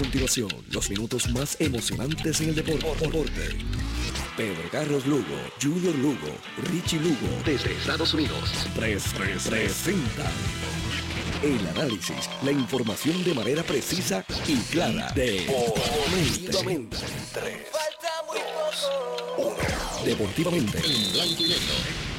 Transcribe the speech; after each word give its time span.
continuación 0.00 0.48
los 0.70 0.88
minutos 0.88 1.28
más 1.28 1.60
emocionantes 1.60 2.40
en 2.40 2.48
el 2.48 2.54
deporte. 2.54 3.58
Pedro 4.34 4.70
Carlos 4.72 5.04
Lugo, 5.04 5.36
Junior 5.60 5.94
Lugo, 5.96 6.34
Richie 6.72 6.98
Lugo, 7.00 7.28
desde 7.44 7.72
Estados 7.72 8.14
Unidos, 8.14 8.50
Tres 8.74 9.04
presenta 9.46 10.30
el 11.42 11.66
análisis, 11.68 12.30
la 12.42 12.50
información 12.50 13.22
de 13.24 13.34
manera 13.34 13.62
precisa 13.62 14.24
y 14.48 14.56
clara. 14.72 15.12
Deportivamente. 15.14 16.96
Falta 16.96 18.22
muy 18.26 18.38
poco. 19.36 19.56
Deportivamente. 20.02 20.78
En 20.78 21.12
blanco 21.12 21.42
y 21.42 21.48
negro. 21.48 22.09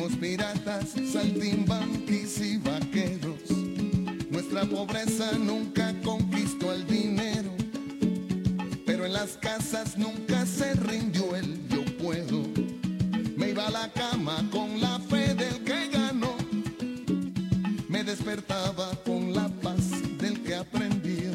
Fuimos 0.00 0.18
piratas, 0.18 0.94
saltimbanquis 1.12 2.40
y 2.40 2.56
vaqueros. 2.56 3.50
Nuestra 4.30 4.64
pobreza 4.64 5.32
nunca 5.32 5.94
conquistó 6.02 6.72
el 6.72 6.86
dinero. 6.86 7.50
Pero 8.86 9.04
en 9.04 9.12
las 9.12 9.36
casas 9.36 9.98
nunca 9.98 10.46
se 10.46 10.72
rindió 10.72 11.36
el 11.36 11.60
me 13.36 13.50
iba 13.50 13.66
a 13.66 13.70
la 13.70 13.92
cama 13.92 14.42
con 14.50 14.80
la 14.80 14.98
fe 15.00 15.34
del 15.34 15.62
que 15.64 15.88
ganó. 15.88 16.34
Me 17.88 18.02
despertaba 18.02 18.90
con 19.04 19.34
la 19.34 19.48
paz 19.48 19.90
del 20.18 20.42
que 20.42 20.54
aprendió. 20.54 21.30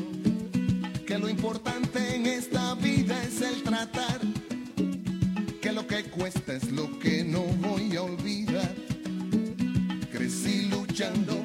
Que 1.05 1.19
lo 1.19 1.30
importante 1.30 2.16
en 2.16 2.25
esta 2.25 2.73
vida 2.73 3.21
es 3.23 3.41
el 3.41 3.61
tratar. 3.61 4.34
Que 5.96 6.04
cuesta 6.04 6.54
es 6.54 6.74
lo 6.74 7.00
que 7.00 7.24
no 7.24 7.40
voy 7.40 7.96
a 7.96 8.02
olvidar. 8.02 8.70
Crecí 10.12 10.66
luchando 10.66 11.45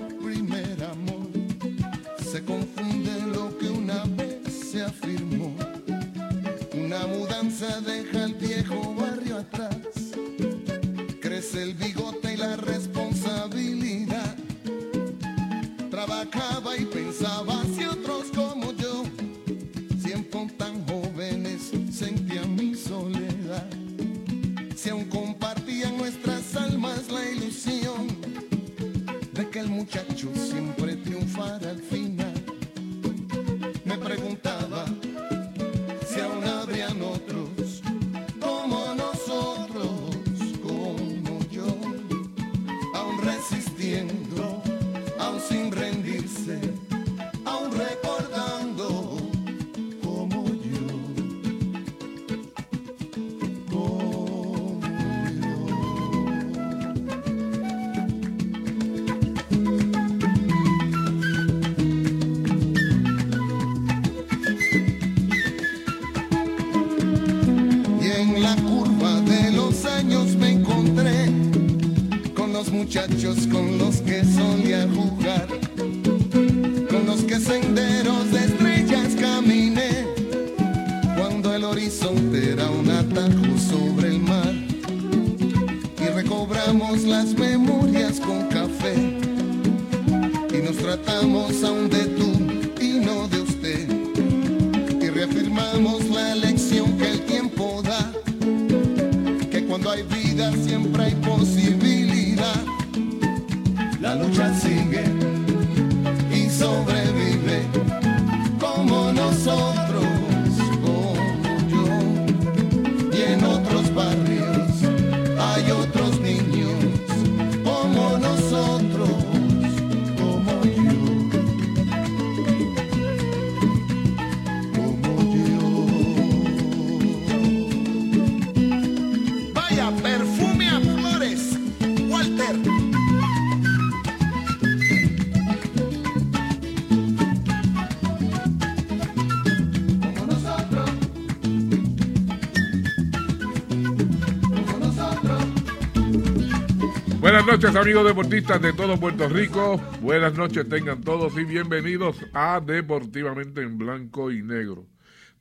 noches 147.51 147.75
amigos 147.75 148.05
deportistas 148.05 148.61
de 148.61 148.71
todo 148.71 148.97
Puerto 148.97 149.27
Rico. 149.27 149.75
Buenas 149.99 150.37
noches 150.37 150.69
tengan 150.69 151.01
todos 151.01 151.37
y 151.37 151.43
bienvenidos 151.43 152.15
a 152.31 152.61
Deportivamente 152.61 153.61
en 153.61 153.77
Blanco 153.77 154.31
y 154.31 154.41
Negro. 154.41 154.87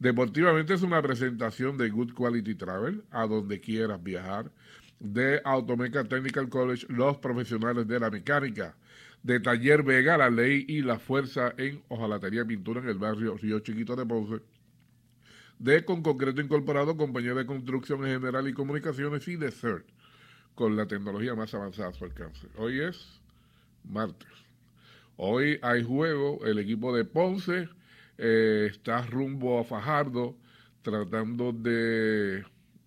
Deportivamente 0.00 0.74
es 0.74 0.82
una 0.82 1.00
presentación 1.00 1.78
de 1.78 1.88
Good 1.88 2.14
Quality 2.14 2.56
Travel 2.56 3.04
a 3.12 3.28
donde 3.28 3.60
quieras 3.60 4.02
viajar. 4.02 4.50
De 4.98 5.40
Automeca 5.44 6.02
Technical 6.02 6.48
College, 6.48 6.84
los 6.88 7.16
profesionales 7.18 7.86
de 7.86 8.00
la 8.00 8.10
mecánica. 8.10 8.74
De 9.22 9.38
Taller 9.38 9.84
Vega, 9.84 10.18
la 10.18 10.30
ley 10.30 10.64
y 10.66 10.82
la 10.82 10.98
fuerza 10.98 11.54
en 11.58 11.80
hojalatería 11.86 12.42
y 12.42 12.46
pintura 12.46 12.80
en 12.80 12.88
el 12.88 12.98
barrio 12.98 13.36
Río 13.36 13.60
Chiquito 13.60 13.94
de 13.94 14.04
Ponce. 14.04 14.42
De 15.60 15.84
Con 15.84 16.02
Concreto 16.02 16.40
Incorporado, 16.40 16.96
compañía 16.96 17.34
de 17.34 17.46
construcción 17.46 18.04
en 18.04 18.20
general 18.20 18.48
y 18.48 18.52
comunicaciones 18.52 19.28
y 19.28 19.36
de 19.36 19.52
CERT 19.52 19.86
con 20.60 20.76
la 20.76 20.84
tecnología 20.84 21.34
más 21.34 21.54
avanzada 21.54 21.88
a 21.88 21.92
su 21.94 22.04
alcance. 22.04 22.46
Hoy 22.58 22.80
es 22.82 23.18
martes. 23.82 24.28
Hoy 25.16 25.58
hay 25.62 25.82
juego, 25.82 26.44
el 26.44 26.58
equipo 26.58 26.94
de 26.94 27.06
Ponce 27.06 27.66
eh, 28.18 28.68
está 28.70 29.00
rumbo 29.06 29.58
a 29.58 29.64
Fajardo 29.64 30.36
tratando 30.82 31.54
de, 31.54 32.44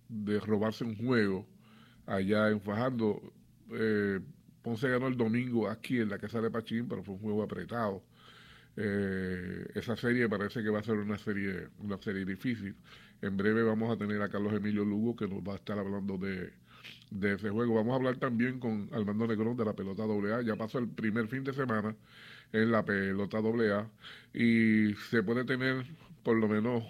de, 0.08 0.38
robarse 0.38 0.84
un 0.84 0.96
juego 0.96 1.48
allá 2.06 2.48
en 2.48 2.60
Fajardo. 2.60 3.20
Eh, 3.72 4.20
Ponce 4.62 4.88
ganó 4.88 5.08
el 5.08 5.16
domingo 5.16 5.68
aquí 5.68 5.98
en 5.98 6.10
la 6.10 6.18
casa 6.18 6.40
de 6.40 6.52
Pachín, 6.52 6.86
pero 6.86 7.02
fue 7.02 7.16
un 7.16 7.22
juego 7.22 7.42
apretado. 7.42 8.04
Eh, 8.76 9.66
esa 9.74 9.96
serie 9.96 10.28
parece 10.28 10.62
que 10.62 10.70
va 10.70 10.78
a 10.78 10.84
ser 10.84 10.94
una 10.94 11.18
serie, 11.18 11.70
una 11.80 11.98
serie 11.98 12.24
difícil. 12.24 12.76
En 13.20 13.36
breve 13.36 13.64
vamos 13.64 13.90
a 13.90 13.96
tener 13.96 14.22
a 14.22 14.28
Carlos 14.28 14.52
Emilio 14.52 14.84
Lugo 14.84 15.16
que 15.16 15.26
nos 15.26 15.40
va 15.42 15.54
a 15.54 15.56
estar 15.56 15.76
hablando 15.76 16.16
de, 16.18 16.52
de 17.10 17.34
ese 17.34 17.50
juego. 17.50 17.74
Vamos 17.74 17.92
a 17.92 17.96
hablar 17.96 18.16
también 18.16 18.58
con 18.58 18.88
Armando 18.92 19.26
Negrón 19.26 19.56
de 19.56 19.64
la 19.64 19.72
pelota 19.74 20.04
AA. 20.04 20.42
Ya 20.42 20.56
pasó 20.56 20.78
el 20.78 20.88
primer 20.88 21.28
fin 21.28 21.44
de 21.44 21.52
semana 21.52 21.94
en 22.52 22.70
la 22.70 22.84
pelota 22.84 23.38
AA 23.38 23.88
y 24.32 24.94
se 25.10 25.22
puede 25.22 25.44
tener 25.44 25.84
por 26.22 26.36
lo 26.36 26.48
menos 26.48 26.84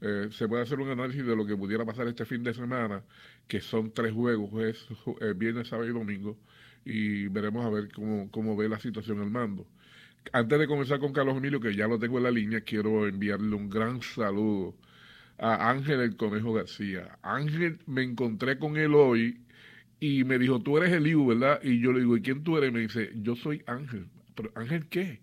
eh, 0.00 0.28
se 0.32 0.48
puede 0.48 0.62
hacer 0.62 0.80
un 0.80 0.88
análisis 0.90 1.24
de 1.24 1.36
lo 1.36 1.46
que 1.46 1.56
pudiera 1.56 1.84
pasar 1.84 2.08
este 2.08 2.24
fin 2.24 2.42
de 2.42 2.54
semana, 2.54 3.02
que 3.46 3.60
son 3.60 3.92
tres 3.92 4.12
juegos, 4.12 4.50
es 4.62 4.86
eh, 5.20 5.34
viernes, 5.36 5.68
sábado 5.68 5.88
y 5.88 5.92
domingo, 5.92 6.38
y 6.84 7.28
veremos 7.28 7.66
a 7.66 7.70
ver 7.70 7.92
cómo, 7.92 8.30
cómo 8.30 8.56
ve 8.56 8.68
la 8.68 8.80
situación 8.80 9.20
el 9.22 9.30
mando. 9.30 9.66
Antes 10.32 10.58
de 10.58 10.66
comenzar 10.66 11.00
con 11.00 11.12
Carlos 11.12 11.36
Emilio, 11.36 11.60
que 11.60 11.74
ya 11.74 11.86
lo 11.86 11.98
tengo 11.98 12.18
en 12.18 12.24
la 12.24 12.30
línea, 12.30 12.62
quiero 12.62 13.06
enviarle 13.06 13.54
un 13.54 13.68
gran 13.68 14.02
saludo 14.02 14.74
a 15.40 15.70
Ángel 15.70 16.00
el 16.00 16.16
Conejo 16.16 16.52
García. 16.52 17.18
Ángel, 17.22 17.78
me 17.86 18.02
encontré 18.02 18.58
con 18.58 18.76
él 18.76 18.94
hoy 18.94 19.40
y 19.98 20.24
me 20.24 20.38
dijo, 20.38 20.60
tú 20.60 20.76
eres 20.76 20.92
Eliu, 20.92 21.26
¿verdad? 21.26 21.60
Y 21.62 21.80
yo 21.80 21.92
le 21.92 22.00
digo, 22.00 22.16
¿y 22.16 22.22
quién 22.22 22.44
tú 22.44 22.58
eres? 22.58 22.72
me 22.72 22.80
dice, 22.80 23.10
yo 23.16 23.34
soy 23.36 23.62
Ángel. 23.66 24.06
¿Pero 24.34 24.52
Ángel 24.54 24.86
qué? 24.88 25.20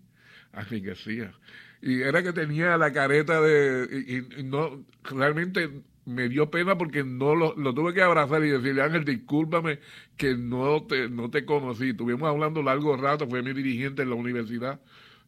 Ángel 0.52 0.82
García. 0.82 1.32
Y 1.80 2.02
era 2.02 2.22
que 2.22 2.32
tenía 2.32 2.76
la 2.76 2.92
careta 2.92 3.40
de... 3.40 4.26
Y, 4.36 4.42
no, 4.42 4.84
realmente 5.04 5.70
me 6.04 6.28
dio 6.28 6.50
pena 6.50 6.76
porque 6.76 7.04
no 7.04 7.36
lo, 7.36 7.54
lo, 7.56 7.72
tuve 7.72 7.94
que 7.94 8.02
abrazar 8.02 8.44
y 8.44 8.50
decirle, 8.50 8.82
Ángel, 8.82 9.04
discúlpame 9.04 9.78
que 10.16 10.34
no 10.36 10.84
te, 10.84 11.08
no 11.08 11.30
te 11.30 11.44
conocí. 11.44 11.90
Estuvimos 11.90 12.28
hablando 12.28 12.60
largo 12.62 12.96
rato, 12.96 13.28
fue 13.28 13.42
mi 13.42 13.52
dirigente 13.52 14.02
en 14.02 14.10
la 14.10 14.16
universidad 14.16 14.80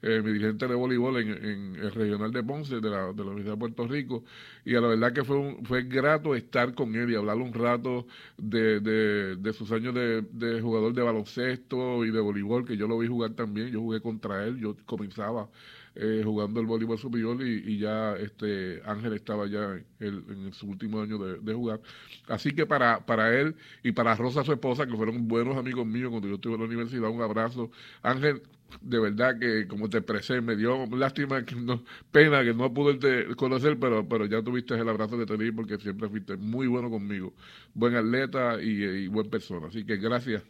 eh, 0.02 0.20
mi 0.23 0.32
dirigente 0.32 0.67
de 0.67 0.75
voleibol 0.75 1.19
en, 1.19 1.76
el 1.76 1.93
regional 1.93 2.32
de 2.32 2.43
Ponce, 2.43 2.81
de 2.81 2.91
la, 2.91 3.12
de 3.12 3.25
la 3.25 3.31
Universidad 3.31 3.55
de 3.55 3.58
Puerto 3.58 3.87
Rico, 3.87 4.25
y 4.64 4.75
a 4.75 4.81
la 4.81 4.88
verdad 4.88 5.12
que 5.12 5.25
fue, 5.25 5.56
fue 5.64 5.82
grato 5.82 6.35
estar 6.35 6.75
con 6.75 6.94
él 6.94 7.11
y 7.11 7.17
hablar 7.17 7.37
un 7.37 7.52
rato 7.52 8.06
de, 8.37 8.81
de, 8.81 9.52
sus 9.52 9.70
años 9.73 9.94
de, 9.94 10.23
de, 10.23 10.61
jugador 10.61 10.94
de 10.94 11.02
baloncesto 11.02 12.05
y 12.05 12.11
de 12.11 12.20
voleibol, 12.20 12.64
que 12.64 12.76
yo 12.76 12.88
lo 12.88 12.99
vi 12.99 13.08
jugar 13.08 13.32
también, 13.32 13.69
yo 13.70 13.81
jugué 13.81 14.00
contra 14.00 14.44
él, 14.44 14.58
yo 14.58 14.76
comenzaba 14.87 15.49
eh, 15.94 16.22
jugando 16.25 16.60
el 16.60 16.66
voleibol 16.66 16.98
superior 16.98 17.42
y, 17.42 17.78
ya 17.78 18.14
este 18.16 18.81
Ángel 18.84 19.12
estaba 19.14 19.46
ya 19.46 19.75
en, 19.98 20.25
en 20.28 20.52
su 20.52 20.69
último 20.69 21.00
año 21.00 21.19
de, 21.19 21.52
jugar. 21.52 21.81
Así 22.28 22.52
que 22.52 22.66
para, 22.66 23.04
para 23.04 23.38
él 23.38 23.56
y 23.82 23.92
para 23.92 24.14
Rosa, 24.14 24.44
su 24.44 24.52
esposa, 24.52 24.87
que 24.87 24.96
fueron 24.96 25.26
buenos 25.26 25.56
amigos 25.56 25.87
míos 25.87 26.10
cuando 26.10 26.28
yo 26.28 26.37
estuve 26.37 26.54
en 26.54 26.60
la 26.60 26.66
universidad, 26.66 27.10
un 27.10 27.22
abrazo. 27.22 27.70
Ángel, 28.02 28.42
de 28.81 28.98
verdad 29.00 29.38
que 29.38 29.66
como 29.66 29.88
te 29.90 29.98
expresé, 29.98 30.40
me 30.40 30.56
dio 30.56 30.87
lástima, 30.87 31.44
que 31.44 31.56
no, 31.56 31.82
pena 32.12 32.44
que 32.44 32.54
no 32.54 32.72
pude 32.72 33.34
conocer, 33.37 33.78
pero, 33.78 34.08
pero 34.08 34.26
ya 34.26 34.42
tuviste 34.42 34.75
el 34.75 34.88
abrazo 34.88 35.19
que 35.19 35.26
te 35.26 35.52
porque 35.52 35.78
siempre 35.78 36.08
fuiste 36.08 36.37
muy 36.37 36.66
bueno 36.66 36.90
conmigo, 36.90 37.34
buen 37.75 37.96
atleta 37.96 38.62
y, 38.62 39.08
buen 39.08 39.28
persona. 39.28 39.69
Así 39.69 39.84
que 39.84 39.96
gracias 39.96 40.42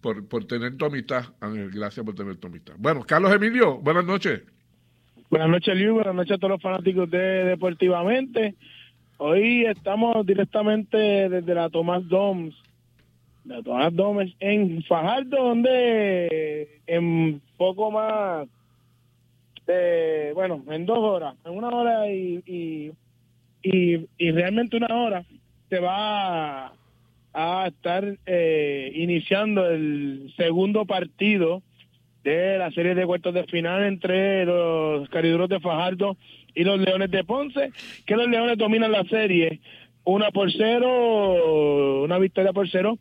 por, 0.00 0.26
por 0.26 0.44
tener 0.46 0.76
tu 0.76 0.86
amistad, 0.86 1.26
Ángel, 1.40 1.70
gracias 1.70 2.04
por 2.04 2.14
tener 2.14 2.36
tu 2.36 2.48
amistad. 2.48 2.74
Bueno, 2.78 3.04
Carlos 3.06 3.32
Emilio, 3.32 3.78
buenas 3.78 4.04
noches. 4.04 4.57
Buenas 5.30 5.50
noches, 5.50 5.76
Luis, 5.76 5.90
buenas 5.90 6.14
noches 6.14 6.32
a 6.32 6.38
todos 6.38 6.52
los 6.52 6.62
fanáticos 6.62 7.10
de 7.10 7.18
Deportivamente. 7.18 8.54
Hoy 9.18 9.66
estamos 9.66 10.24
directamente 10.24 10.96
desde 11.28 11.54
la 11.54 11.68
Tomás 11.68 12.08
Doms 12.08 12.54
de 13.44 13.62
Tomás 13.62 13.94
Domes 13.94 14.32
en 14.40 14.82
Fajardo, 14.84 15.36
donde 15.36 16.80
en 16.86 17.42
poco 17.58 17.90
más 17.90 18.48
de, 19.66 20.32
bueno, 20.34 20.64
en 20.70 20.86
dos 20.86 20.96
horas, 20.96 21.34
en 21.44 21.58
una 21.58 21.68
hora 21.68 22.10
y, 22.10 22.42
y, 22.46 24.06
y, 24.16 24.30
realmente 24.30 24.78
una 24.78 24.96
hora, 24.96 25.24
se 25.68 25.78
va 25.78 26.72
a, 27.34 27.66
estar 27.66 28.16
eh, 28.24 28.92
iniciando 28.94 29.68
el 29.68 30.32
segundo 30.38 30.86
partido 30.86 31.62
de 32.28 32.58
la 32.58 32.70
serie 32.70 32.94
de 32.94 33.06
cuartos 33.06 33.34
de 33.34 33.44
final 33.44 33.84
entre 33.84 34.44
los 34.44 35.08
cariduros 35.08 35.48
de 35.48 35.60
Fajardo 35.60 36.16
y 36.54 36.64
los 36.64 36.78
Leones 36.78 37.10
de 37.10 37.24
Ponce, 37.24 37.70
que 38.06 38.16
los 38.16 38.28
Leones 38.28 38.58
dominan 38.58 38.92
la 38.92 39.04
serie 39.04 39.60
una 40.04 40.30
por 40.30 40.50
cero, 40.50 42.02
una 42.04 42.18
victoria 42.18 42.52
por 42.52 42.68
cero, 42.70 42.98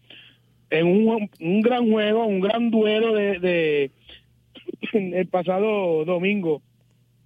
en 0.69 0.88
un, 0.88 1.29
un 1.39 1.62
gran 1.62 1.89
juego, 1.89 2.25
un 2.25 2.41
gran 2.41 2.69
duelo 2.69 3.13
de, 3.13 3.91
el 4.94 5.27
pasado 5.27 6.03
domingo 6.03 6.62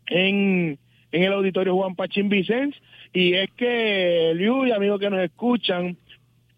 en, 0.07 0.77
en 1.12 1.24
el 1.24 1.33
auditorio 1.33 1.75
Juan 1.75 1.95
Pachín 1.95 2.30
Vicens. 2.30 2.75
Y 3.12 3.33
es 3.33 3.50
que 3.57 4.33
Liu 4.36 4.68
y 4.68 4.71
amigos 4.71 5.00
que 5.00 5.09
nos 5.09 5.21
escuchan 5.21 5.97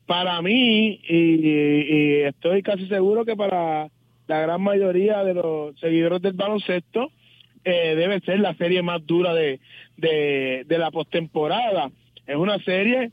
para 0.06 0.42
mí 0.42 1.00
y, 1.08 2.22
estoy 2.24 2.62
casi 2.62 2.88
seguro 2.88 3.24
que 3.24 3.36
para 3.36 3.90
la 4.34 4.42
gran 4.42 4.62
mayoría 4.64 5.24
de 5.24 5.36
los 5.36 5.80
seguidores 5.80 6.20
del 6.24 6.34
baloncesto 6.34 7.12
eh, 7.64 7.94
debe 7.96 8.20
ser 8.22 8.40
la 8.40 8.56
serie 8.56 8.82
más 8.82 9.06
dura 9.06 9.32
de, 9.36 9.60
de, 9.96 10.78
la 10.78 10.90
postemporada. 10.90 11.92
Es 12.26 12.36
una 12.36 12.58
serie 12.64 13.12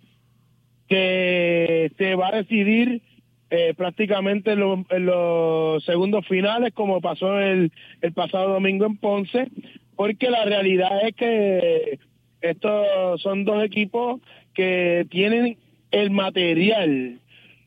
que 0.88 1.92
se 1.98 2.14
va 2.14 2.28
a 2.28 2.36
decidir 2.38 3.02
eh, 3.50 3.74
prácticamente 3.76 4.52
en, 4.52 4.60
los 5.04 5.84
segundos 5.84 6.26
finales, 6.26 6.72
como 6.72 7.02
pasó 7.02 7.38
el, 7.38 7.70
el 8.00 8.12
pasado 8.14 8.54
domingo 8.54 8.86
en 8.86 8.96
Ponce, 8.96 9.48
porque 9.96 10.30
la 10.30 10.46
realidad 10.46 11.06
es 11.06 11.14
que 11.16 11.98
estos 12.40 13.20
son 13.20 13.44
dos 13.44 13.62
equipos 13.62 14.22
que 14.54 15.06
tienen 15.10 15.58
el 15.90 16.10
material 16.10 17.20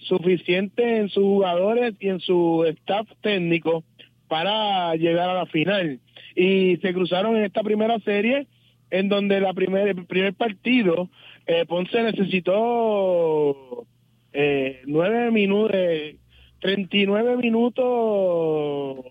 suficiente 0.03 0.97
en 0.97 1.09
sus 1.09 1.23
jugadores 1.23 1.95
y 1.99 2.09
en 2.09 2.19
su 2.19 2.65
staff 2.65 3.07
técnico 3.21 3.83
para 4.27 4.95
llegar 4.95 5.29
a 5.29 5.35
la 5.35 5.45
final. 5.45 5.99
Y 6.35 6.77
se 6.77 6.93
cruzaron 6.93 7.35
en 7.37 7.45
esta 7.45 7.61
primera 7.63 7.99
serie, 7.99 8.47
en 8.89 9.09
donde 9.09 9.39
la 9.39 9.53
primer, 9.53 9.87
el 9.87 10.05
primer 10.05 10.33
partido, 10.33 11.09
eh, 11.45 11.65
Ponce 11.67 12.01
necesitó 12.01 13.85
eh, 14.33 14.81
nueve 14.85 15.31
minutos, 15.31 15.71
eh, 15.75 16.17
39 16.59 17.37
minutos, 17.37 19.05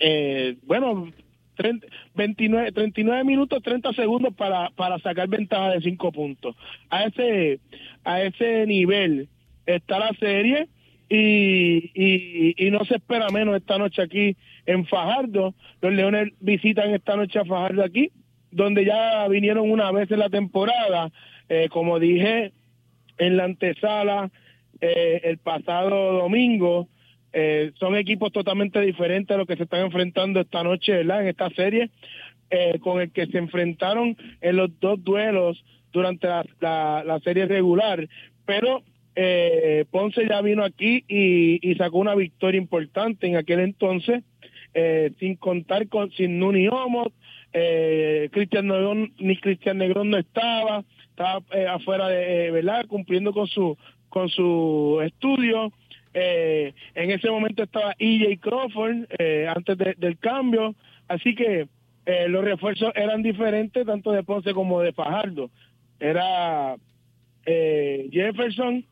eh, 0.00 0.56
bueno, 0.64 1.10
30, 1.54 1.86
29, 2.14 2.72
39 2.72 3.24
minutos 3.24 3.62
30 3.62 3.92
segundos 3.92 4.34
para, 4.34 4.70
para 4.70 4.98
sacar 4.98 5.28
ventaja 5.28 5.70
de 5.70 5.80
5 5.80 6.12
puntos. 6.12 6.56
A 6.88 7.04
ese, 7.04 7.60
a 8.04 8.22
ese 8.22 8.66
nivel 8.66 9.28
está 9.66 9.98
la 9.98 10.10
serie 10.18 10.68
y, 11.08 11.90
y, 11.94 12.54
y 12.56 12.70
no 12.70 12.84
se 12.84 12.96
espera 12.96 13.28
menos 13.30 13.56
esta 13.56 13.78
noche 13.78 14.02
aquí 14.02 14.36
en 14.66 14.86
Fajardo. 14.86 15.54
Los 15.80 15.92
Leones 15.92 16.32
visitan 16.40 16.94
esta 16.94 17.16
noche 17.16 17.38
a 17.38 17.44
Fajardo 17.44 17.82
aquí, 17.82 18.10
donde 18.50 18.84
ya 18.84 19.26
vinieron 19.28 19.70
una 19.70 19.90
vez 19.92 20.10
en 20.10 20.20
la 20.20 20.30
temporada. 20.30 21.10
Eh, 21.48 21.68
como 21.68 21.98
dije, 21.98 22.52
en 23.18 23.36
la 23.36 23.44
antesala 23.44 24.30
eh, 24.80 25.20
el 25.24 25.38
pasado 25.38 26.12
domingo. 26.14 26.88
Eh, 27.32 27.72
son 27.78 27.96
equipos 27.96 28.32
totalmente 28.32 28.80
diferentes 28.80 29.32
a 29.32 29.38
los 29.38 29.46
que 29.46 29.56
se 29.56 29.64
están 29.64 29.82
enfrentando 29.82 30.40
esta 30.40 30.64
noche, 30.64 30.92
¿verdad? 30.92 31.22
En 31.22 31.28
esta 31.28 31.50
serie, 31.50 31.90
eh, 32.50 32.78
con 32.80 33.00
el 33.00 33.12
que 33.12 33.26
se 33.26 33.38
enfrentaron 33.38 34.16
en 34.40 34.56
los 34.56 34.70
dos 34.80 35.02
duelos 35.04 35.62
durante 35.92 36.26
la, 36.26 37.04
la, 37.04 37.20
serie 37.20 37.46
regular. 37.46 38.08
Pero 38.46 38.82
eh, 39.16 39.84
Ponce 39.90 40.26
ya 40.28 40.40
vino 40.40 40.64
aquí 40.64 41.04
y, 41.08 41.74
sacó 41.76 41.98
una 41.98 42.14
victoria 42.14 42.58
importante 42.60 43.26
en 43.26 43.36
aquel 43.36 43.60
entonces, 43.60 44.22
eh, 44.74 45.12
sin 45.18 45.36
contar 45.36 45.88
con 45.88 46.10
sin 46.12 46.38
Nuni 46.38 46.68
Homo, 46.68 47.12
eh, 47.52 48.28
Cristian 48.32 48.68
Negrón, 48.68 49.12
ni 49.18 49.36
Cristian 49.36 49.78
Negrón 49.78 50.10
no 50.10 50.18
estaba, 50.18 50.84
estaba 51.10 51.42
eh, 51.52 51.66
afuera 51.66 52.08
de, 52.08 52.50
¿verdad? 52.50 52.86
Cumpliendo 52.86 53.32
con 53.32 53.48
su 53.48 53.76
con 54.08 54.28
su 54.28 55.00
estudio. 55.04 55.72
en 56.12 57.10
ese 57.10 57.30
momento 57.30 57.62
estaba 57.62 57.94
EJ 57.98 58.40
Crawford 58.40 59.06
antes 59.48 59.78
del 59.98 60.18
cambio, 60.18 60.74
así 61.06 61.36
que 61.36 61.68
los 62.26 62.44
refuerzos 62.44 62.92
eran 62.96 63.22
diferentes 63.22 63.86
tanto 63.86 64.10
de 64.10 64.24
Ponce 64.24 64.52
como 64.52 64.80
de 64.80 64.92
Fajardo. 64.92 65.50
Era 66.00 66.74
Jefferson, 67.44 68.84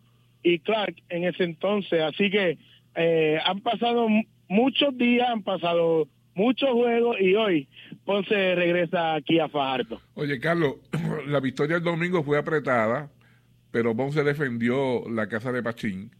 y 0.43 0.59
Clark 0.61 0.97
en 1.09 1.25
ese 1.25 1.45
entonces. 1.45 2.01
Así 2.03 2.31
que 2.31 2.59
eh, 2.95 3.39
han 3.45 3.61
pasado 3.61 4.09
muchos 4.49 4.97
días, 4.97 5.29
han 5.29 5.43
pasado 5.43 6.09
muchos 6.35 6.71
juegos 6.71 7.17
y 7.21 7.35
hoy 7.35 7.69
Ponce 8.05 8.55
regresa 8.55 9.15
aquí 9.15 9.41
a 9.41 9.49
Fajardo. 9.49 10.01
Oye, 10.15 10.39
Carlos, 10.39 10.77
la 11.27 11.41
victoria 11.41 11.77
el 11.77 11.83
domingo 11.83 12.23
fue 12.23 12.39
apretada, 12.39 13.11
pero 13.71 13.95
Ponce 13.95 14.23
defendió 14.23 15.09
la 15.11 15.29
casa 15.29 15.53
de 15.53 15.63
Pachín. 15.63 16.11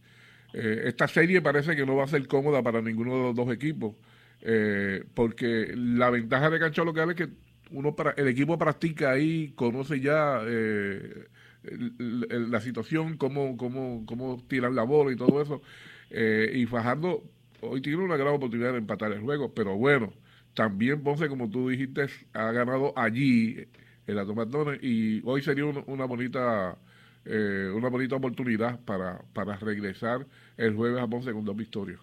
Eh, 0.53 0.83
esta 0.85 1.07
serie 1.07 1.41
parece 1.41 1.75
que 1.75 1.85
no 1.85 1.95
va 1.95 2.03
a 2.03 2.07
ser 2.07 2.27
cómoda 2.27 2.61
para 2.61 2.81
ninguno 2.81 3.15
de 3.15 3.23
los 3.23 3.35
dos 3.35 3.53
equipos, 3.53 3.95
eh, 4.41 5.03
porque 5.13 5.73
la 5.75 6.09
ventaja 6.09 6.49
de 6.49 6.59
cancha 6.59 6.83
local 6.83 7.11
es 7.11 7.15
que 7.15 7.27
uno 7.71 7.95
para, 7.95 8.11
el 8.11 8.27
equipo 8.27 8.57
practica 8.57 9.11
ahí, 9.11 9.53
conoce 9.55 9.99
ya 9.99 10.41
eh, 10.45 11.27
la 11.63 12.61
situación, 12.61 13.17
cómo, 13.17 13.57
cómo, 13.57 14.05
cómo 14.05 14.41
tirar 14.47 14.71
la 14.71 14.83
bola 14.83 15.11
y 15.11 15.15
todo 15.15 15.41
eso. 15.41 15.61
Eh, 16.09 16.51
y 16.55 16.65
Fajardo 16.65 17.23
hoy 17.61 17.81
tiene 17.81 17.97
una 17.97 18.17
gran 18.17 18.33
oportunidad 18.33 18.71
de 18.71 18.77
empatar 18.77 19.11
el 19.11 19.21
juego, 19.21 19.53
pero 19.53 19.75
bueno, 19.75 20.13
también 20.53 21.03
Ponce, 21.03 21.27
como 21.27 21.49
tú 21.49 21.69
dijiste, 21.69 22.07
ha 22.33 22.51
ganado 22.51 22.93
allí 22.95 23.67
en 24.07 24.15
la 24.15 24.25
Tomatones 24.25 24.79
y 24.81 25.21
hoy 25.25 25.41
sería 25.41 25.65
una 25.65 26.05
bonita 26.05 26.77
eh, 27.25 27.71
una 27.75 27.89
bonita 27.89 28.15
oportunidad 28.15 28.79
para, 28.85 29.21
para 29.33 29.57
regresar 29.57 30.25
el 30.57 30.73
jueves 30.73 31.01
a 31.01 31.07
Ponce 31.07 31.31
con 31.31 31.45
dos 31.45 31.55
victorias. 31.55 31.99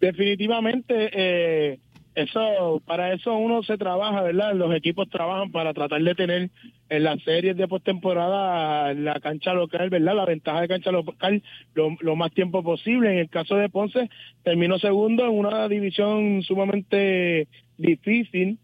Definitivamente, 0.00 1.10
eh, 1.12 1.78
eso 2.14 2.82
para 2.86 3.12
eso 3.12 3.34
uno 3.36 3.62
se 3.62 3.78
trabaja, 3.78 4.22
¿verdad? 4.22 4.54
Los 4.54 4.74
equipos 4.74 5.08
trabajan 5.08 5.50
para 5.50 5.72
tratar 5.72 6.02
de 6.02 6.14
tener 6.14 6.50
en 6.90 7.02
las 7.04 7.22
series 7.22 7.56
de 7.56 7.68
postemporada 7.68 8.92
la 8.92 9.18
cancha 9.20 9.54
local, 9.54 9.88
¿verdad? 9.88 10.14
La 10.14 10.26
ventaja 10.26 10.60
de 10.60 10.68
cancha 10.68 10.92
local 10.92 11.42
lo, 11.74 12.16
más 12.16 12.32
tiempo 12.32 12.62
posible. 12.62 13.12
En 13.12 13.18
el 13.18 13.30
caso 13.30 13.56
de 13.56 13.70
Ponce, 13.70 14.10
terminó 14.42 14.78
segundo 14.78 15.24
en 15.24 15.30
una 15.30 15.68
división 15.68 16.42
sumamente 16.42 17.48
difícil 17.78 18.58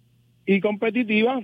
y 0.45 0.61
competitiva 0.61 1.41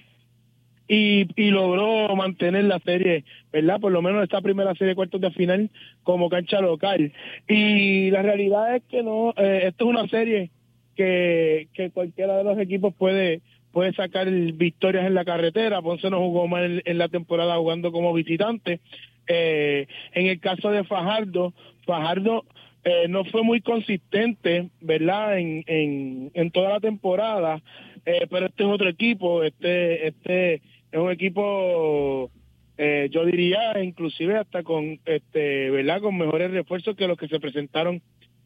y, 0.87 1.25
logró 1.51 2.15
mantener 2.15 2.65
la 2.65 2.81
serie, 2.81 3.25
¿verdad? 3.51 3.81
Por 3.81 3.93
lo 3.93 4.03
menos 4.03 4.23
esta 4.23 4.43
primera 4.43 4.75
serie 4.75 4.89
de 4.89 4.95
cuartos 4.95 5.23
de 5.23 5.31
final 5.31 5.71
como 6.03 6.29
cancha 6.29 6.61
local. 6.61 7.13
Y 7.49 8.11
la 8.11 8.21
realidad 8.21 8.77
es 8.77 8.83
que 8.91 9.03
no, 9.03 9.33
eh, 9.39 9.69
esto 9.69 9.85
es 9.85 9.91
una 9.91 10.07
serie 10.09 10.51
que, 10.95 11.69
que 11.75 11.91
cualquiera 11.91 12.37
de 12.37 12.45
los 12.45 12.59
equipos 12.59 12.95
puede 12.95 13.43
puede 13.73 13.93
sacar 13.93 14.31
victorias 14.31 15.05
en 15.05 15.15
la 15.15 15.25
carretera. 15.25 15.83
Ponce 15.83 16.09
no 16.09 16.21
jugó 16.21 16.47
mal 16.47 16.81
en, 16.85 16.99
la 16.99 17.09
temporada 17.09 17.57
jugando 17.57 17.91
como 17.91 18.15
visitante. 18.15 18.81
Eh, 19.27 19.89
en 20.13 20.27
el 20.29 20.39
caso 20.39 20.71
de 20.71 20.85
Fajardo, 20.85 21.53
Fajardo 21.85 22.45
eh, 22.85 23.09
no 23.09 23.25
fue 23.25 23.43
muy 23.43 23.61
consistente, 23.61 24.69
¿verdad? 24.81 25.39
En, 25.39 25.65
en, 25.67 26.31
en 26.35 26.51
toda 26.51 26.71
la 26.71 26.81
temporada, 26.81 27.63
eh, 28.05 28.27
pero 28.31 28.47
este 28.47 28.63
es 28.63 28.69
otro 28.69 28.89
equipo, 28.89 29.43
este, 29.43 30.09
este 30.09 30.55
es 30.93 31.01
un 31.01 31.11
equipo, 31.11 32.31
eh, 32.77 33.09
yo 33.11 33.25
diría, 33.25 33.83
inclusive 33.83 34.37
hasta 34.37 34.63
con, 34.63 35.01
este, 35.07 35.71
¿verdad? 35.71 36.03
Con 36.03 36.19
mejores 36.19 36.51
refuerzos 36.51 36.95
que 36.95 37.09
los 37.09 37.17
que 37.17 37.29
se 37.29 37.41
presentaron 37.41 38.03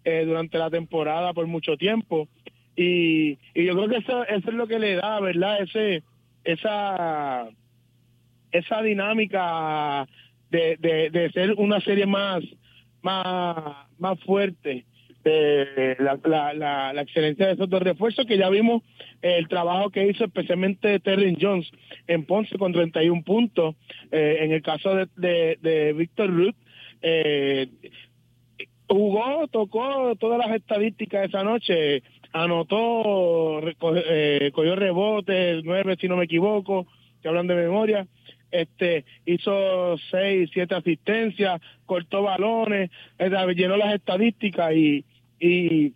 eh, 0.09 0.25
durante 0.25 0.57
la 0.57 0.71
temporada 0.71 1.35
por 1.35 1.47
mucho 1.47 1.77
tiempo. 1.77 2.29
Y, 2.75 3.39
y 3.55 3.65
yo 3.67 3.75
creo 3.75 3.89
que 3.89 3.97
eso, 3.97 4.25
eso 4.27 4.49
es 4.49 4.55
lo 4.55 4.67
que 4.67 4.79
le 4.79 4.95
da, 4.95 5.21
¿verdad? 5.21 5.61
Ese, 5.61 6.03
esa, 6.45 7.49
esa 8.51 8.83
dinámica 8.83 10.09
de, 10.51 11.11
de, 11.13 11.31
ser 11.33 11.53
una 11.59 11.79
serie 11.81 12.07
más, 12.07 12.43
más, 13.03 13.57
más 13.99 14.19
fuerte. 14.21 14.87
La, 15.25 16.19
la, 16.25 16.93
la, 16.95 17.03
excelencia 17.03 17.49
de 17.49 17.53
esos 17.53 17.69
dos 17.69 17.83
refuerzos 17.83 18.25
que 18.25 18.39
ya 18.39 18.49
vimos 18.49 18.83
el 19.21 19.47
trabajo 19.47 19.91
que 19.91 20.09
hizo 20.09 20.25
especialmente 20.25 21.01
Terry 21.01 21.37
Jones 21.39 21.71
en 22.07 22.25
Ponce 22.25 22.57
con 22.57 22.73
31 22.73 23.25
puntos 23.25 23.75
eh, 24.11 24.39
en 24.41 24.53
el 24.53 24.63
caso 24.63 24.95
de, 24.95 25.07
de, 25.17 25.59
de 25.61 25.93
Víctor 25.93 26.31
Ruth 26.31 26.55
eh, 27.03 27.69
jugó, 28.89 29.47
tocó 29.49 30.17
todas 30.17 30.39
las 30.39 30.57
estadísticas 30.57 31.29
esa 31.29 31.45
noche, 31.45 32.03
anotó, 32.33 33.61
eh, 33.69 34.51
cogió 34.53 34.77
rebotes, 34.77 35.63
nueve 35.65 35.97
si 36.01 36.09
no 36.09 36.17
me 36.17 36.25
equivoco, 36.25 36.87
que 37.23 37.29
hablan 37.29 37.47
de 37.47 37.55
memoria, 37.55 38.07
este 38.51 39.05
hizo 39.27 39.97
seis, 40.11 40.51
siete 40.53 40.75
asistencias, 40.75 41.61
cortó 41.85 42.23
balones, 42.23 42.91
llenó 43.55 43.77
las 43.77 43.95
estadísticas 43.95 44.73
y, 44.75 45.05
y, 45.39 45.93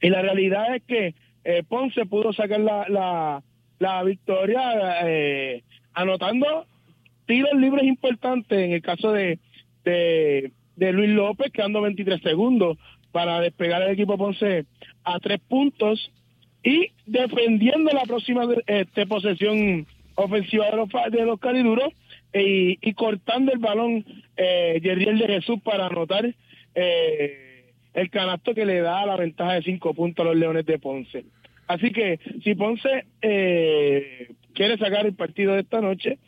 y 0.00 0.08
la 0.08 0.22
realidad 0.22 0.76
es 0.76 0.82
que 0.84 1.14
eh, 1.44 1.62
Ponce 1.68 2.06
pudo 2.06 2.32
sacar 2.32 2.60
la, 2.60 2.86
la, 2.88 3.42
la 3.78 4.02
victoria 4.02 5.06
eh, 5.06 5.62
anotando 5.94 6.66
tiros 7.26 7.54
libres 7.54 7.84
importantes 7.84 8.58
en 8.58 8.72
el 8.72 8.82
caso 8.82 9.12
de, 9.12 9.38
de 9.84 10.52
de 10.80 10.92
Luis 10.94 11.10
López, 11.10 11.52
quedando 11.52 11.82
23 11.82 12.22
segundos 12.22 12.78
para 13.12 13.38
despegar 13.40 13.82
el 13.82 13.90
equipo 13.90 14.16
Ponce 14.16 14.64
a 15.04 15.18
tres 15.20 15.38
puntos 15.46 16.10
y 16.64 16.88
defendiendo 17.04 17.90
la 17.92 18.02
próxima 18.04 18.48
este, 18.66 19.06
posesión 19.06 19.86
ofensiva 20.14 20.70
de 20.70 20.76
los, 20.78 20.88
de 20.88 21.38
caliduros 21.38 21.92
y, 22.32 22.94
cortando 22.94 23.52
el 23.52 23.58
balón 23.58 24.06
eh, 24.38 24.80
de 24.82 25.26
Jesús 25.26 25.60
para 25.62 25.86
anotar 25.86 26.34
eh, 26.74 27.72
el 27.92 28.08
canasto 28.08 28.54
que 28.54 28.64
le 28.64 28.80
da 28.80 29.04
la 29.04 29.16
ventaja 29.16 29.54
de 29.54 29.62
cinco 29.62 29.92
puntos 29.92 30.24
a 30.24 30.30
los 30.30 30.36
Leones 30.36 30.64
de 30.64 30.78
Ponce. 30.78 31.24
Así 31.66 31.90
que 31.92 32.18
si 32.42 32.54
Ponce 32.54 33.04
eh, 33.20 34.30
quiere 34.54 34.78
sacar 34.78 35.04
el 35.04 35.14
partido 35.14 35.54
de 35.54 35.60
esta 35.60 35.82
noche, 35.82 36.18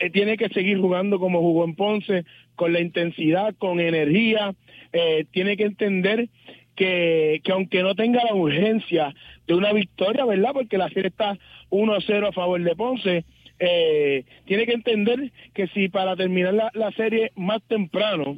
eh, 0.00 0.08
tiene 0.08 0.38
que 0.38 0.48
seguir 0.48 0.78
jugando 0.78 1.18
como 1.18 1.40
jugó 1.40 1.64
en 1.64 1.74
Ponce, 1.74 2.24
con 2.60 2.74
la 2.74 2.80
intensidad, 2.80 3.54
con 3.56 3.80
energía, 3.80 4.54
eh, 4.92 5.24
tiene 5.30 5.56
que 5.56 5.64
entender 5.64 6.28
que, 6.76 7.40
que 7.42 7.52
aunque 7.52 7.82
no 7.82 7.94
tenga 7.94 8.22
la 8.22 8.34
urgencia 8.34 9.14
de 9.46 9.54
una 9.54 9.72
victoria, 9.72 10.26
¿verdad? 10.26 10.50
Porque 10.52 10.76
la 10.76 10.90
serie 10.90 11.08
está 11.08 11.38
1-0 11.70 12.28
a 12.28 12.32
favor 12.32 12.62
de 12.62 12.76
Ponce, 12.76 13.24
eh, 13.58 14.24
tiene 14.44 14.66
que 14.66 14.74
entender 14.74 15.32
que 15.54 15.68
si 15.68 15.88
para 15.88 16.16
terminar 16.16 16.52
la, 16.52 16.70
la 16.74 16.92
serie 16.92 17.32
más 17.34 17.62
temprano, 17.62 18.36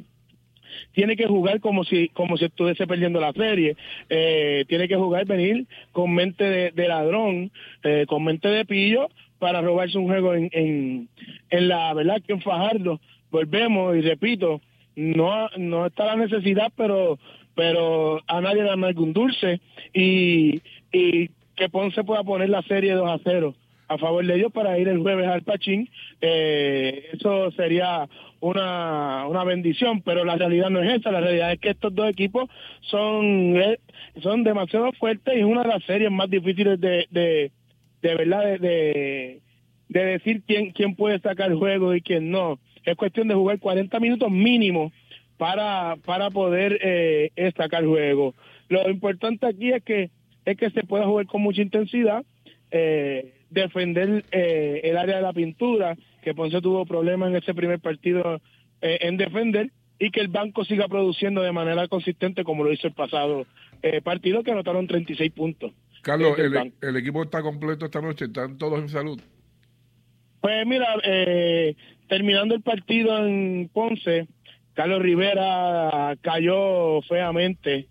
tiene 0.93 1.17
que 1.17 1.27
jugar 1.27 1.59
como 1.59 1.83
si 1.83 2.07
como 2.07 2.37
si 2.37 2.45
estuviese 2.45 2.87
perdiendo 2.87 3.19
la 3.19 3.33
serie 3.33 3.75
eh, 4.09 4.65
tiene 4.67 4.87
que 4.87 4.95
jugar 4.95 5.25
venir 5.25 5.67
con 5.91 6.11
mente 6.15 6.71
de, 6.71 6.87
ladrón 6.87 7.51
eh, 7.83 8.05
con 8.07 8.23
mente 8.23 8.47
de 8.47 8.65
pillo 8.65 9.07
para 9.37 9.61
robarse 9.61 9.99
un 9.99 10.07
juego 10.07 10.33
en, 10.33 10.49
en, 10.51 11.09
en 11.51 11.67
la 11.67 11.93
verdad 11.93 12.23
que 12.25 12.33
en 12.33 12.41
Fajardo 12.41 12.99
volvemos 13.33 13.95
y 13.97 14.01
repito 14.01 14.61
no 14.95 15.49
no 15.57 15.87
está 15.87 16.05
la 16.05 16.15
necesidad 16.15 16.71
pero 16.77 17.17
pero 17.55 18.21
a 18.27 18.41
nadie 18.41 18.63
le 18.63 18.69
da 18.69 18.87
algún 18.87 19.11
dulce 19.13 19.59
y, 19.93 20.61
y 20.91 21.29
que 21.55 21.69
Ponce 21.69 22.03
pueda 22.03 22.23
poner 22.23 22.49
la 22.49 22.61
serie 22.61 22.93
2 22.93 23.09
a 23.09 23.19
0 23.23 23.55
a 23.89 23.97
favor 23.97 24.25
de 24.25 24.35
ellos 24.35 24.51
para 24.53 24.77
ir 24.77 24.87
el 24.87 24.99
jueves 24.99 25.27
al 25.27 25.41
Pachín 25.41 25.89
eh, 26.21 27.09
eso 27.13 27.51
sería 27.51 28.07
una, 28.39 29.25
una 29.27 29.43
bendición 29.43 30.01
pero 30.03 30.23
la 30.23 30.35
realidad 30.35 30.69
no 30.69 30.81
es 30.83 30.99
esa 30.99 31.11
la 31.11 31.21
realidad 31.21 31.53
es 31.53 31.59
que 31.59 31.71
estos 31.71 31.93
dos 31.93 32.07
equipos 32.09 32.49
son 32.81 33.57
eh, 33.57 33.79
son 34.21 34.43
demasiado 34.43 34.91
fuertes 34.93 35.35
y 35.35 35.39
es 35.39 35.45
una 35.45 35.63
de 35.63 35.69
las 35.69 35.83
series 35.85 36.11
más 36.11 36.29
difíciles 36.29 36.79
de, 36.79 37.07
de 37.09 37.51
de 38.03 38.15
verdad 38.15 38.59
de, 38.59 39.41
de, 39.89 40.05
decir 40.05 40.43
quién, 40.45 40.71
quién 40.71 40.95
puede 40.95 41.19
sacar 41.19 41.49
el 41.49 41.57
juego 41.57 41.95
y 41.95 42.01
quién 42.01 42.29
no. 42.29 42.59
Es 42.85 42.95
cuestión 42.95 43.27
de 43.27 43.35
jugar 43.35 43.59
40 43.59 43.99
minutos 43.99 44.31
mínimo 44.31 44.91
para, 45.37 45.95
para 46.05 46.29
poder 46.29 46.79
eh, 46.81 47.31
el 47.35 47.87
juego. 47.87 48.33
Lo 48.69 48.89
importante 48.89 49.45
aquí 49.45 49.71
es 49.71 49.83
que 49.83 50.09
es 50.45 50.57
que 50.57 50.69
se 50.71 50.83
pueda 50.83 51.05
jugar 51.05 51.25
con 51.25 51.41
mucha 51.41 51.61
intensidad, 51.61 52.23
eh, 52.71 53.33
defender 53.49 54.25
eh, 54.31 54.81
el 54.83 54.97
área 54.97 55.17
de 55.17 55.21
la 55.21 55.33
pintura, 55.33 55.95
que 56.21 56.33
Ponce 56.33 56.61
tuvo 56.61 56.85
problemas 56.85 57.29
en 57.29 57.37
ese 57.37 57.53
primer 57.53 57.79
partido 57.79 58.41
eh, 58.81 58.99
en 59.01 59.17
defender, 59.17 59.71
y 59.99 60.11
que 60.11 60.19
el 60.19 60.27
banco 60.27 60.65
siga 60.65 60.87
produciendo 60.87 61.41
de 61.41 61.51
manera 61.51 61.87
consistente 61.87 62.43
como 62.43 62.63
lo 62.63 62.73
hizo 62.73 62.87
el 62.87 62.93
pasado 62.93 63.45
partido 64.01 64.43
que 64.43 64.51
anotaron 64.51 64.87
36 64.87 65.31
puntos. 65.33 65.73
Carlos, 66.01 66.39
el, 66.39 66.73
el, 66.81 66.95
equipo 66.95 67.21
está 67.21 67.41
completo 67.41 67.85
esta 67.85 67.99
noche, 67.99 68.25
están 68.25 68.57
todos 68.57 68.79
en 68.79 68.87
salud. 68.87 69.19
Pues 70.43 70.67
mira, 70.67 70.95
eh, 71.05 71.73
terminando 72.09 72.53
el 72.53 72.61
partido 72.61 73.25
en 73.25 73.69
Ponce, 73.73 74.27
Carlos 74.73 75.01
Rivera 75.01 76.17
cayó 76.19 77.01
feamente 77.03 77.87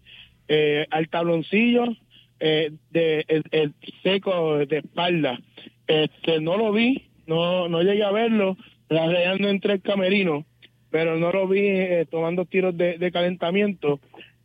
eh, 0.49 0.87
al 0.91 1.09
tabloncillo 1.09 1.85
eh, 2.41 2.73
de 2.91 3.25
el, 3.53 3.73
seco 4.03 4.59
de 4.67 4.79
espalda. 4.81 5.41
Este, 5.87 6.43
no 6.43 6.59
lo 6.59 6.73
vi, 6.73 7.09
no 7.27 7.71
no 7.71 7.81
llegué 7.81 8.05
a 8.05 8.13
verlo, 8.13 8.59
rayando 8.91 9.49
entre 9.49 9.73
el 9.73 9.81
camerino, 9.81 10.45
pero 10.91 11.17
no 11.17 11.33
lo 11.33 11.49
vi 11.49 11.67
eh, 11.67 12.07
tomando 12.11 12.45
tiros 12.45 12.77
de, 12.77 12.99
de 12.99 13.13
calentamiento. 13.13 13.99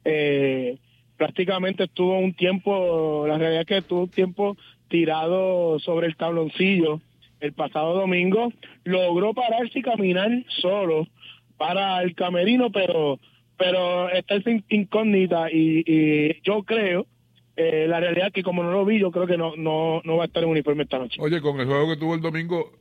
Eh, 0.06 0.78
prácticamente 1.18 1.84
estuvo 1.84 2.18
un 2.18 2.34
tiempo, 2.34 3.26
la 3.28 3.38
realidad 3.38 3.64
es 3.64 3.68
que 3.68 3.78
estuvo 3.80 4.04
un 4.04 4.12
tiempo 4.12 4.56
tirado 4.88 5.78
sobre 5.80 6.08
el 6.08 6.16
tabloncillo 6.16 7.02
el 7.40 7.54
pasado 7.54 7.94
domingo, 7.94 8.52
logró 8.84 9.34
pararse 9.34 9.80
y 9.80 9.82
caminar 9.82 10.32
solo 10.62 11.08
para 11.58 12.02
el 12.02 12.16
camerino, 12.16 12.72
pero 12.72 13.20
pero 13.58 14.10
está 14.10 14.36
esa 14.36 14.52
incógnita 14.70 15.52
y, 15.52 16.40
yo 16.44 16.64
creo 16.64 17.08
eh, 17.56 17.88
la 17.88 18.00
realidad 18.00 18.28
es 18.28 18.34
que 18.34 18.44
como 18.44 18.62
no 18.62 18.72
lo 18.72 18.86
vi, 18.86 19.00
yo 19.00 19.10
creo 19.10 19.26
que 19.26 19.36
no, 19.36 19.56
no, 19.56 20.00
no 20.06 20.18
va 20.18 20.24
a 20.24 20.28
estar 20.28 20.44
en 20.44 20.50
uniforme 20.50 20.84
esta 20.84 21.00
noche. 21.00 21.20
Oye, 21.20 21.42
con 21.42 21.60
el 21.60 21.66
juego 21.66 21.90
que 21.90 21.98
tuvo 21.98 22.14
el 22.14 22.22
domingo, 22.22 22.72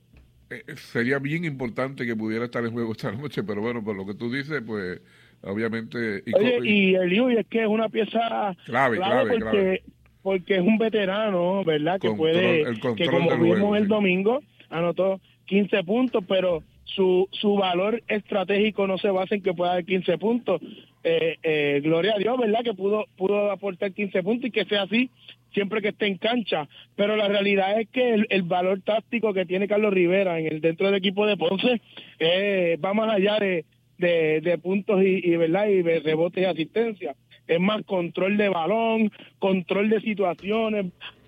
eh, 0.50 0.64
sería 0.76 1.18
bien 1.18 1.46
importante 1.46 2.04
que 2.04 2.14
pudiera 2.14 2.44
estar 2.44 2.62
en 2.62 2.72
juego 2.72 2.92
esta 2.92 3.10
noche, 3.12 3.42
pero 3.42 3.62
bueno, 3.62 3.82
por 3.82 3.96
lo 3.96 4.04
que 4.04 4.12
tú 4.12 4.30
dices, 4.30 4.62
pues 4.66 5.00
obviamente... 5.40 6.22
Y, 6.26 6.34
Oye, 6.34 6.58
y 6.62 6.94
el 6.94 7.10
Yui 7.10 7.38
es 7.38 7.46
que 7.46 7.62
es 7.62 7.68
una 7.68 7.88
pieza 7.88 8.54
clave, 8.66 8.98
clave, 8.98 9.38
porque, 9.38 9.82
porque 10.26 10.56
es 10.56 10.60
un 10.60 10.76
veterano, 10.76 11.62
¿verdad? 11.62 12.00
Que 12.00 12.10
puede, 12.10 12.64
que 12.96 13.06
como 13.06 13.38
vimos 13.38 13.78
el 13.78 13.86
domingo, 13.86 14.42
anotó 14.70 15.20
15 15.44 15.84
puntos, 15.84 16.24
pero 16.26 16.64
su, 16.82 17.28
su 17.30 17.54
valor 17.54 18.02
estratégico 18.08 18.88
no 18.88 18.98
se 18.98 19.08
basa 19.08 19.36
en 19.36 19.42
que 19.42 19.54
pueda 19.54 19.74
dar 19.74 19.84
15 19.84 20.18
puntos. 20.18 20.60
Eh, 21.04 21.36
eh, 21.44 21.80
gloria 21.80 22.14
a 22.16 22.18
Dios, 22.18 22.36
¿verdad? 22.40 22.64
Que 22.64 22.74
pudo, 22.74 23.04
pudo 23.16 23.52
aportar 23.52 23.92
15 23.92 24.20
puntos 24.24 24.48
y 24.48 24.50
que 24.50 24.64
sea 24.64 24.82
así 24.82 25.10
siempre 25.54 25.80
que 25.80 25.90
esté 25.90 26.08
en 26.08 26.18
cancha. 26.18 26.68
Pero 26.96 27.14
la 27.14 27.28
realidad 27.28 27.80
es 27.80 27.88
que 27.90 28.26
el, 28.28 28.42
valor 28.42 28.80
táctico 28.82 29.32
que 29.32 29.46
tiene 29.46 29.68
Carlos 29.68 29.94
Rivera 29.94 30.40
en 30.40 30.46
el 30.48 30.60
dentro 30.60 30.86
del 30.86 30.96
equipo 30.96 31.24
de 31.24 31.36
Ponce 31.36 31.80
eh, 32.18 32.76
va 32.84 32.94
más 32.94 33.14
allá 33.14 33.38
de, 33.38 33.64
de, 33.96 34.58
puntos 34.60 35.04
y, 35.04 35.20
y, 35.24 35.36
¿verdad? 35.36 35.68
y 35.68 35.82
de 35.82 36.00
rebotes 36.00 36.42
y 36.42 36.46
asistencia. 36.46 37.14
Es 37.46 37.60
más 37.60 37.82
control 37.84 38.36
de 38.36 38.48
balón, 38.48 39.12
control 39.38 39.88
de 39.88 40.00
situaciones, 40.00 40.86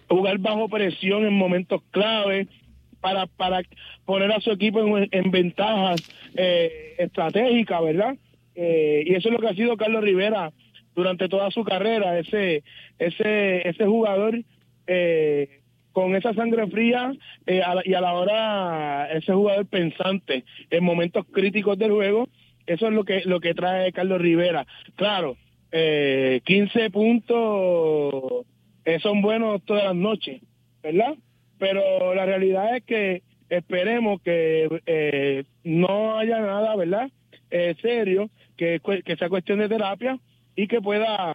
jugar 0.08 0.38
bajo 0.38 0.68
presión 0.68 1.25
en 1.25 1.34
momentos 1.34 1.82
clave 1.90 2.48
para, 3.00 3.26
para 3.26 3.62
poner 4.04 4.32
a 4.32 4.40
su 4.40 4.50
equipo 4.50 4.80
en, 4.98 5.30
ventajas 5.30 6.00
eh, 6.34 6.96
estratégicas, 6.98 7.82
¿verdad? 7.82 8.16
Eh, 8.54 9.04
y 9.06 9.14
eso 9.14 9.28
es 9.28 9.34
lo 9.34 9.40
que 9.40 9.48
ha 9.48 9.54
sido 9.54 9.76
Carlos 9.76 10.02
Rivera 10.02 10.52
durante 10.94 11.28
toda 11.28 11.50
su 11.50 11.62
carrera, 11.62 12.18
ese, 12.18 12.64
ese, 12.98 13.68
ese 13.68 13.87
jugador 13.87 14.42
eh, 14.88 15.60
con 15.92 16.16
esa 16.16 16.34
sangre 16.34 16.66
fría 16.66 17.12
y 17.46 17.60
a 17.60 18.00
la 18.00 18.12
hora 18.14 19.08
ese 19.12 19.32
jugador 19.32 19.66
pensante 19.66 20.44
en 20.70 20.84
momentos 20.84 21.25
críticos 21.32 21.78
del 21.78 21.92
juego, 21.92 22.28
eso 22.66 22.87
es 22.87 22.92
lo 22.92 23.04
que, 23.04 23.22
lo 23.25 23.40
que 23.40 23.54
trae 23.54 23.92
Carlos 23.92 24.20
Rivera. 24.20 24.66
Claro, 24.96 25.37
15 25.70 26.90
puntos 26.90 28.46
son 29.00 29.22
buenos 29.22 29.62
todas 29.64 29.84
las 29.84 29.94
noches, 29.94 30.40
¿verdad? 30.82 31.14
pero 31.58 32.14
la 32.14 32.25
realidad 32.25 32.76
es 32.76 32.84
que 32.84 33.22
esperemos 33.50 34.20
que 34.22 34.80
eh, 34.87 35.44
no 35.64 36.18
haya 36.18 36.40
nada, 36.40 36.76
¿verdad? 36.76 37.11
Eh, 37.50 37.74
serio, 37.83 38.31
que, 38.57 38.81
que 39.04 39.16
sea 39.16 39.28
cuestión 39.28 39.59
de 39.59 39.68
terapia 39.68 40.18
y 40.54 40.66
que 40.66 40.81
pueda 40.81 41.35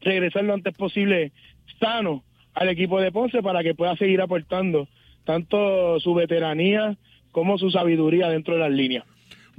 regresar 0.00 0.44
lo 0.44 0.54
antes 0.54 0.74
posible 0.76 1.32
sano 1.78 2.24
al 2.54 2.68
equipo 2.68 3.00
de 3.00 3.12
Ponce 3.12 3.42
para 3.42 3.62
que 3.62 3.74
pueda 3.74 3.96
seguir 3.96 4.20
aportando 4.20 4.88
tanto 5.24 6.00
su 6.00 6.14
veteranía 6.14 6.96
como 7.32 7.58
su 7.58 7.70
sabiduría 7.70 8.28
dentro 8.28 8.54
de 8.54 8.60
las 8.60 8.70
líneas. 8.70 9.04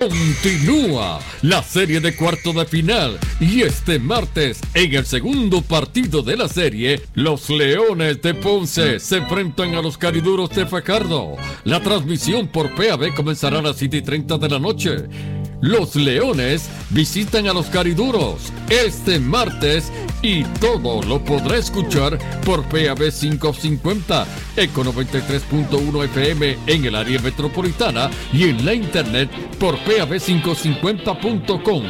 Continúa 0.00 1.18
la 1.42 1.60
serie 1.60 1.98
de 1.98 2.14
cuarto 2.14 2.52
de 2.52 2.64
final 2.66 3.18
y 3.40 3.62
este 3.62 3.98
martes 3.98 4.60
en 4.72 4.94
el 4.94 5.04
segundo 5.04 5.60
partido 5.60 6.22
de 6.22 6.36
la 6.36 6.46
serie, 6.46 7.02
los 7.14 7.50
Leones 7.50 8.22
de 8.22 8.32
Ponce 8.34 9.00
se 9.00 9.16
enfrentan 9.16 9.74
a 9.74 9.82
los 9.82 9.98
Cariduros 9.98 10.50
de 10.50 10.66
Fajardo. 10.66 11.34
La 11.64 11.82
transmisión 11.82 12.46
por 12.46 12.76
PAB 12.76 13.12
comenzará 13.12 13.58
a 13.58 13.62
las 13.62 13.78
7 13.78 13.96
y 13.96 14.02
30 14.02 14.38
de 14.38 14.48
la 14.48 14.60
noche. 14.60 15.37
Los 15.60 15.96
Leones 15.96 16.70
visitan 16.90 17.48
a 17.48 17.52
los 17.52 17.66
Cariduros 17.66 18.52
este 18.70 19.18
martes 19.18 19.92
y 20.22 20.44
todo 20.60 21.02
lo 21.02 21.18
podrá 21.24 21.56
escuchar 21.56 22.16
por 22.44 22.62
PAB 22.64 23.10
550, 23.10 24.24
Eco 24.56 24.84
93.1 24.84 26.04
FM 26.04 26.58
en 26.66 26.84
el 26.84 26.94
área 26.94 27.18
metropolitana 27.20 28.08
y 28.32 28.44
en 28.44 28.64
la 28.64 28.74
internet 28.74 29.28
por 29.58 29.76
PAB550.com, 29.78 31.82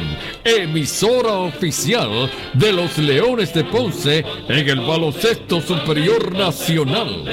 emisora 0.43 1.33
oficial 1.33 2.31
de 2.53 2.73
los 2.73 2.97
Leones 2.97 3.53
de 3.53 3.65
Ponce 3.65 4.25
en 4.47 4.69
el 4.69 4.79
baloncesto 4.79 5.61
superior 5.61 6.33
nacional. 6.33 7.23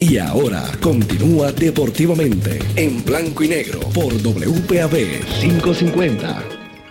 Y 0.00 0.18
ahora 0.18 0.62
continúa 0.80 1.50
deportivamente 1.50 2.60
en 2.76 3.04
blanco 3.04 3.42
y 3.42 3.48
negro 3.48 3.80
por 3.92 4.14
WPAB 4.14 4.94
550. 5.40 6.44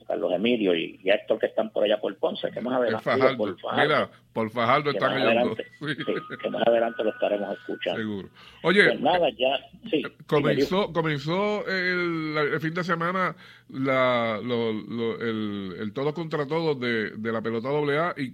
Carlos 0.05 0.31
Emilio 0.33 0.75
y, 0.75 0.99
y, 1.03 1.09
Héctor 1.09 1.39
que 1.39 1.47
están 1.47 1.71
por 1.71 1.83
allá 1.83 1.99
por 1.99 2.15
Ponce, 2.17 2.51
que 2.51 2.61
más 2.61 2.75
adelante, 2.75 3.03
por 3.37 3.59
Fajardo, 3.59 3.83
Mira, 3.83 4.09
por 4.33 4.49
Fajardo 4.49 4.91
están 4.91 5.13
adelante, 5.13 5.65
que 6.41 6.49
más 6.49 6.67
adelante 6.67 7.03
lo 7.03 7.09
estaremos 7.11 7.57
escuchando. 7.57 7.99
Seguro. 7.99 8.29
Oye, 8.63 8.85
pues 8.85 9.01
nada, 9.01 9.29
ya, 9.37 9.59
sí, 9.89 10.03
comenzó, 10.27 10.91
comenzó 10.93 11.65
el, 11.67 12.59
fin 12.59 12.73
de 12.73 12.83
semana 12.83 13.35
la, 13.69 14.39
lo, 14.43 14.73
lo, 14.73 15.21
el, 15.21 15.75
el, 15.79 15.93
todo 15.93 16.13
contra 16.13 16.47
todos 16.47 16.79
de, 16.79 17.11
de 17.11 17.31
la 17.31 17.41
pelota 17.41 17.69
AA 17.69 18.15
y, 18.17 18.33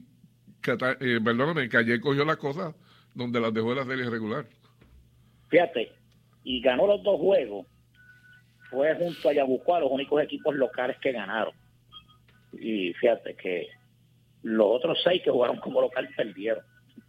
eh, 0.68 1.20
perdóname, 1.24 1.70
Calle 1.70 2.00
cogió 2.02 2.26
las 2.26 2.38
cosas 2.38 2.76
donde 3.14 3.40
las 3.40 3.54
dejó 3.54 3.72
en 3.72 3.78
la 3.78 3.86
serie 3.86 4.10
regular. 4.10 4.46
Fíjate, 5.50 5.92
y 6.44 6.62
ganó 6.62 6.88
los 6.88 7.02
dos 7.04 7.20
juegos 7.20 7.66
fue 8.70 8.96
junto 8.96 9.30
a 9.30 9.34
Yabucoa 9.34 9.80
los 9.80 9.92
únicos 9.92 10.22
equipos 10.22 10.56
locales 10.56 10.98
que 11.00 11.12
ganaron 11.12 11.54
y 12.54 12.94
fíjate 12.94 13.36
que 13.36 13.68
los 14.44 14.68
otros 14.68 15.00
seis 15.04 15.22
que 15.24 15.32
jugaron 15.32 15.58
como 15.58 15.82
local 15.82 16.10
perdieron 16.16 16.64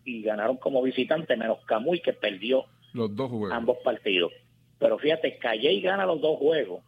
y 0.04 0.22
ganaron 0.22 0.56
como 0.56 0.82
visitante, 0.82 1.36
menos 1.36 1.58
Camuy 1.66 2.00
que 2.00 2.12
perdió 2.12 2.64
los 2.92 3.14
dos 3.14 3.30
ambos 3.52 3.78
partidos. 3.84 4.32
Pero 4.78 4.98
fíjate, 4.98 5.38
y 5.60 5.80
gana 5.80 6.06
los 6.06 6.20
dos 6.20 6.38
juegos 6.38 6.82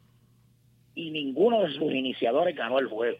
y 0.95 1.11
ninguno 1.11 1.63
de 1.63 1.73
sus 1.73 1.93
iniciadores 1.93 2.57
ganó 2.57 2.79
el 2.79 2.87
juego. 2.87 3.19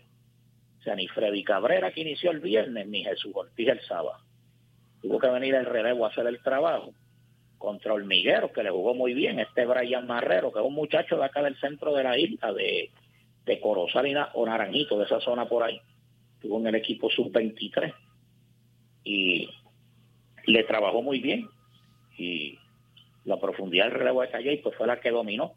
O 0.79 0.83
sea, 0.83 0.95
ni 0.95 1.07
Freddy 1.09 1.45
Cabrera 1.45 1.93
que 1.93 2.01
inició 2.01 2.31
el 2.31 2.41
viernes, 2.41 2.87
ni 2.87 3.05
Jesús 3.05 3.33
Ortiz 3.35 3.69
el 3.69 3.81
sábado. 3.83 4.19
Tuvo 5.03 5.19
que 5.19 5.29
venir 5.29 5.55
el 5.55 5.67
relevo 5.67 6.05
a 6.05 6.09
hacer 6.09 6.27
el 6.27 6.43
trabajo 6.43 6.93
contra 7.61 7.93
Hormiguero, 7.93 8.51
que 8.51 8.65
le 8.65 8.71
jugó 8.71 8.95
muy 8.95 9.15
bien. 9.15 9.39
Este 9.39 9.67
Brian 9.67 10.09
Marrero, 10.09 10.51
que 10.51 10.59
es 10.59 10.65
un 10.65 10.75
muchacho 10.75 11.17
de 11.17 11.27
acá 11.27 11.43
del 11.43 11.61
centro 11.61 11.95
de 11.95 12.03
la 12.03 12.19
isla, 12.19 12.53
de 12.53 12.91
de 13.51 13.61
Corozal 13.61 14.07
o 14.35 14.47
Naranjito, 14.47 14.99
de 14.99 15.05
esa 15.05 15.21
zona 15.21 15.49
por 15.49 15.63
ahí. 15.63 15.81
Estuvo 16.35 16.59
en 16.59 16.69
el 16.69 16.75
equipo 16.77 17.11
sub-23 17.11 17.93
y 19.05 19.49
le 20.47 20.65
trabajó 20.65 21.03
muy 21.03 21.21
bien. 21.21 21.49
Y 22.17 22.59
la 23.25 23.39
profundidad 23.39 23.87
del 23.87 23.99
relevo 23.99 24.23
de 24.23 24.31
Calle 24.31 24.61
pues 24.63 24.77
fue 24.77 24.87
la 24.87 25.01
que 25.01 25.11
dominó. 25.11 25.55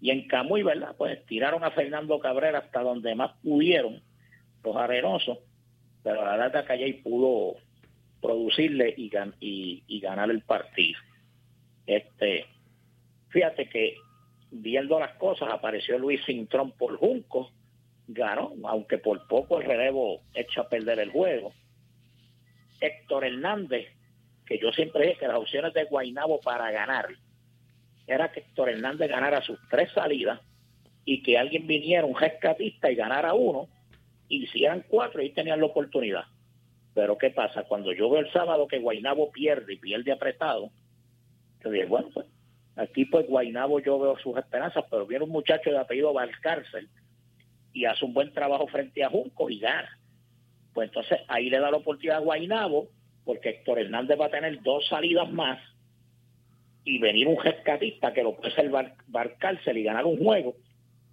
Y 0.00 0.10
en 0.10 0.26
Camuy, 0.26 0.62
¿verdad? 0.62 0.94
Pues 0.96 1.24
tiraron 1.26 1.64
a 1.64 1.70
Fernando 1.70 2.18
Cabrera 2.18 2.58
hasta 2.58 2.82
donde 2.82 3.14
más 3.14 3.32
pudieron 3.42 4.02
los 4.62 4.76
arenosos, 4.76 5.38
pero 6.02 6.24
la 6.24 6.36
verdad 6.36 6.66
Calle 6.66 7.00
pudo 7.02 7.56
producirle 8.20 8.94
y, 8.96 9.10
y, 9.40 9.82
y 9.86 10.00
ganar 10.00 10.30
el 10.30 10.40
partido. 10.42 10.98
Este, 11.86 12.46
fíjate 13.28 13.68
que 13.68 13.96
viendo 14.50 14.98
las 14.98 15.14
cosas, 15.16 15.48
apareció 15.52 15.98
Luis 15.98 16.24
Cintrón 16.24 16.72
por 16.72 16.96
Junco, 16.96 17.50
ganó, 18.06 18.52
aunque 18.64 18.98
por 18.98 19.26
poco 19.26 19.60
el 19.60 19.66
relevo 19.66 20.20
echa 20.34 20.62
a 20.62 20.68
perder 20.68 21.00
el 21.00 21.10
juego. 21.10 21.52
Héctor 22.80 23.24
Hernández, 23.24 23.88
que 24.46 24.58
yo 24.58 24.70
siempre 24.72 25.06
dije 25.06 25.20
que 25.20 25.28
las 25.28 25.38
opciones 25.38 25.72
de 25.74 25.84
Guainabo 25.84 26.40
para 26.40 26.70
ganar 26.70 27.08
era 28.06 28.30
que 28.30 28.40
Héctor 28.40 28.70
Hernández 28.70 29.08
ganara 29.08 29.42
sus 29.42 29.58
tres 29.70 29.90
salidas 29.92 30.40
y 31.04 31.22
que 31.22 31.38
alguien 31.38 31.66
viniera, 31.66 32.06
un 32.06 32.18
rescatista, 32.18 32.90
y 32.90 32.94
ganara 32.94 33.34
uno, 33.34 33.68
hicieran 34.28 34.84
cuatro 34.88 35.22
y 35.22 35.30
tenían 35.30 35.60
la 35.60 35.66
oportunidad. 35.66 36.24
Pero 36.94 37.18
¿qué 37.18 37.30
pasa? 37.30 37.64
Cuando 37.64 37.92
yo 37.92 38.08
veo 38.08 38.20
el 38.20 38.32
sábado 38.32 38.68
que 38.68 38.78
Guainabo 38.78 39.30
pierde 39.32 39.74
y 39.74 39.78
pierde 39.78 40.12
apretado, 40.12 40.70
yo 41.72 41.88
bueno, 41.88 42.08
pues 42.12 42.26
Aquí 42.76 43.04
pues 43.04 43.26
Guainabo 43.28 43.80
yo 43.80 43.98
veo 43.98 44.18
sus 44.18 44.36
esperanzas, 44.36 44.84
pero 44.90 45.06
viene 45.06 45.24
un 45.24 45.30
muchacho 45.30 45.70
de 45.70 45.78
apellido 45.78 46.12
Valcárcel 46.12 46.88
y 47.72 47.84
hace 47.84 48.04
un 48.04 48.12
buen 48.12 48.32
trabajo 48.32 48.66
frente 48.66 49.04
a 49.04 49.10
Junco 49.10 49.48
y 49.48 49.60
gana. 49.60 49.96
Pues 50.72 50.88
entonces 50.88 51.20
ahí 51.28 51.50
le 51.50 51.60
da 51.60 51.70
la 51.70 51.76
oportunidad 51.76 52.16
a 52.16 52.20
Guainabo, 52.20 52.88
porque 53.24 53.50
Héctor 53.50 53.78
Hernández 53.78 54.18
va 54.20 54.26
a 54.26 54.30
tener 54.30 54.60
dos 54.62 54.86
salidas 54.88 55.30
más 55.30 55.60
y 56.84 56.98
venir 56.98 57.28
un 57.28 57.42
rescatista 57.42 58.12
que 58.12 58.24
lo 58.24 58.36
puede 58.36 58.54
ser 58.54 58.70
Valcárcel 59.06 59.78
y 59.78 59.84
ganar 59.84 60.04
un 60.04 60.18
juego, 60.18 60.54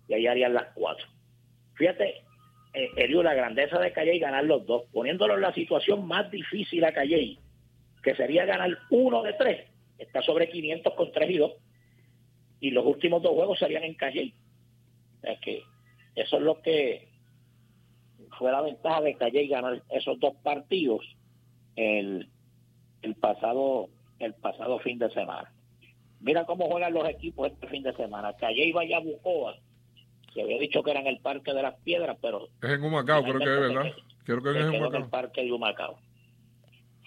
y 0.07 0.15
ahí 0.15 0.27
harían 0.27 0.53
las 0.53 0.73
cuatro. 0.73 1.05
Fíjate, 1.75 2.23
eh, 2.73 3.07
la 3.07 3.33
grandeza 3.33 3.79
de 3.79 3.93
Calle 3.93 4.15
y 4.15 4.19
ganar 4.19 4.43
los 4.43 4.65
dos, 4.65 4.83
poniéndolo 4.91 5.35
en 5.35 5.41
la 5.41 5.53
situación 5.53 6.07
más 6.07 6.29
difícil 6.31 6.83
a 6.83 6.91
Calle, 6.91 7.37
que 8.03 8.15
sería 8.15 8.45
ganar 8.45 8.77
uno 8.89 9.21
de 9.21 9.33
tres 9.33 9.70
está 10.01 10.21
sobre 10.21 10.49
500 10.49 10.93
con 10.93 11.11
3 11.11 11.29
y 11.29 11.37
2. 11.37 11.51
Y 12.59 12.71
los 12.71 12.85
últimos 12.85 13.21
dos 13.21 13.33
juegos 13.33 13.59
serían 13.59 13.83
en 13.83 13.95
Calle. 13.95 14.33
Es 15.23 15.39
que 15.39 15.63
eso 16.15 16.37
es 16.37 16.43
lo 16.43 16.61
que 16.61 17.07
fue 18.37 18.51
la 18.51 18.61
ventaja 18.61 19.01
de 19.01 19.15
Calle 19.15 19.47
ganar 19.47 19.81
esos 19.89 20.19
dos 20.19 20.35
partidos 20.43 21.05
el, 21.75 22.29
el 23.01 23.15
pasado 23.15 23.89
el 24.19 24.33
pasado 24.35 24.79
fin 24.79 24.99
de 24.99 25.09
semana. 25.11 25.51
Mira 26.19 26.45
cómo 26.45 26.69
juegan 26.69 26.93
los 26.93 27.09
equipos 27.09 27.51
este 27.51 27.67
fin 27.67 27.81
de 27.81 27.93
semana. 27.93 28.33
Calle 28.33 28.65
y 28.65 28.71
Bucoa 28.71 29.57
se 30.33 30.41
había 30.41 30.59
dicho 30.59 30.83
que 30.83 30.91
era 30.91 30.99
en 31.01 31.07
el 31.07 31.19
Parque 31.19 31.53
de 31.53 31.61
las 31.61 31.75
Piedras, 31.79 32.17
pero... 32.21 32.47
Es 32.61 32.69
en 32.69 32.83
Humacao, 32.83 33.23
creo 33.23 33.39
que 33.39 33.43
es, 33.43 33.59
¿verdad? 33.59 33.91
Creo 34.23 34.43
que 34.43 34.49
es 34.51 34.55
en 34.57 34.75
Humacao. 34.75 35.01
el 35.01 35.09
Parque 35.09 35.43
de 35.43 35.51
Humacao. 35.51 35.97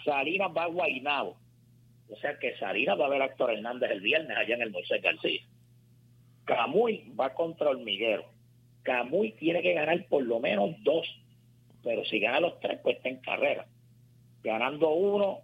Salinas 0.05 0.51
va 0.55 0.65
a 0.65 0.69
Guaynabo. 0.69 1.37
O 2.09 2.17
sea 2.17 2.39
que 2.39 2.57
Sarina 2.59 2.95
va 2.95 3.07
a 3.07 3.11
ver 3.11 3.23
a 3.23 3.27
Héctor 3.27 3.53
Hernández 3.53 3.91
el 3.91 4.01
viernes 4.01 4.37
allá 4.37 4.55
en 4.55 4.63
el 4.63 4.71
Moisés 4.71 5.03
García. 5.03 5.41
Camuy 6.45 7.13
va 7.19 7.35
contra 7.35 7.71
Hormiguero. 7.71 8.25
Camuy 8.83 9.33
tiene 9.33 9.63
que 9.63 9.73
ganar 9.73 10.07
por 10.09 10.23
lo 10.25 10.41
menos 10.41 10.75
dos, 10.83 11.07
pero 11.83 12.05
si 12.05 12.21
gana 12.21 12.41
los 12.41 12.61
tres, 12.61 12.79
pues 12.83 12.97
está 12.97 13.09
en 13.09 13.21
carrera. 13.21 13.67
Ganando 14.43 14.91
uno, 14.91 15.41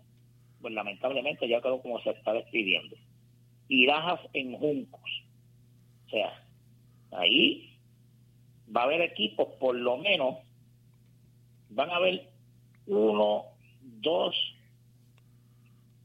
pues 0.60 0.74
lamentablemente 0.74 1.48
ya 1.48 1.60
quedó 1.62 1.80
como 1.80 2.00
se 2.02 2.10
está 2.10 2.34
despidiendo. 2.34 2.96
Irajas 3.68 4.20
en 4.34 4.56
Juncos. 4.58 5.24
O 6.06 6.10
sea, 6.10 6.44
ahí 7.12 7.78
va 8.74 8.82
a 8.82 8.84
haber 8.84 9.00
equipos, 9.00 9.48
por 9.58 9.74
lo 9.74 9.96
menos, 9.96 10.36
van 11.70 11.90
a 11.90 11.96
haber 11.96 12.28
uno, 12.86 13.44
dos, 13.80 14.34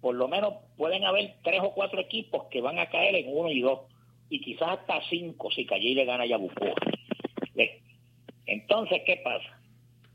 por 0.05 0.13
lo 0.13 0.27
menos 0.27 0.53
pueden 0.77 1.03
haber 1.03 1.33
tres 1.43 1.61
o 1.63 1.73
cuatro 1.73 1.99
equipos 1.99 2.43
que 2.51 2.61
van 2.61 2.77
a 2.77 2.87
caer 2.91 3.15
en 3.15 3.25
uno 3.27 3.49
y 3.49 3.61
dos, 3.61 3.79
y 4.29 4.39
quizás 4.39 4.77
hasta 4.77 5.01
cinco 5.09 5.49
si 5.49 5.65
Calle 5.65 5.95
le 5.95 6.05
gana 6.05 6.25
a 6.25 6.27
Yabucoa. 6.27 6.75
Entonces, 8.45 9.01
¿qué 9.03 9.19
pasa? 9.23 9.59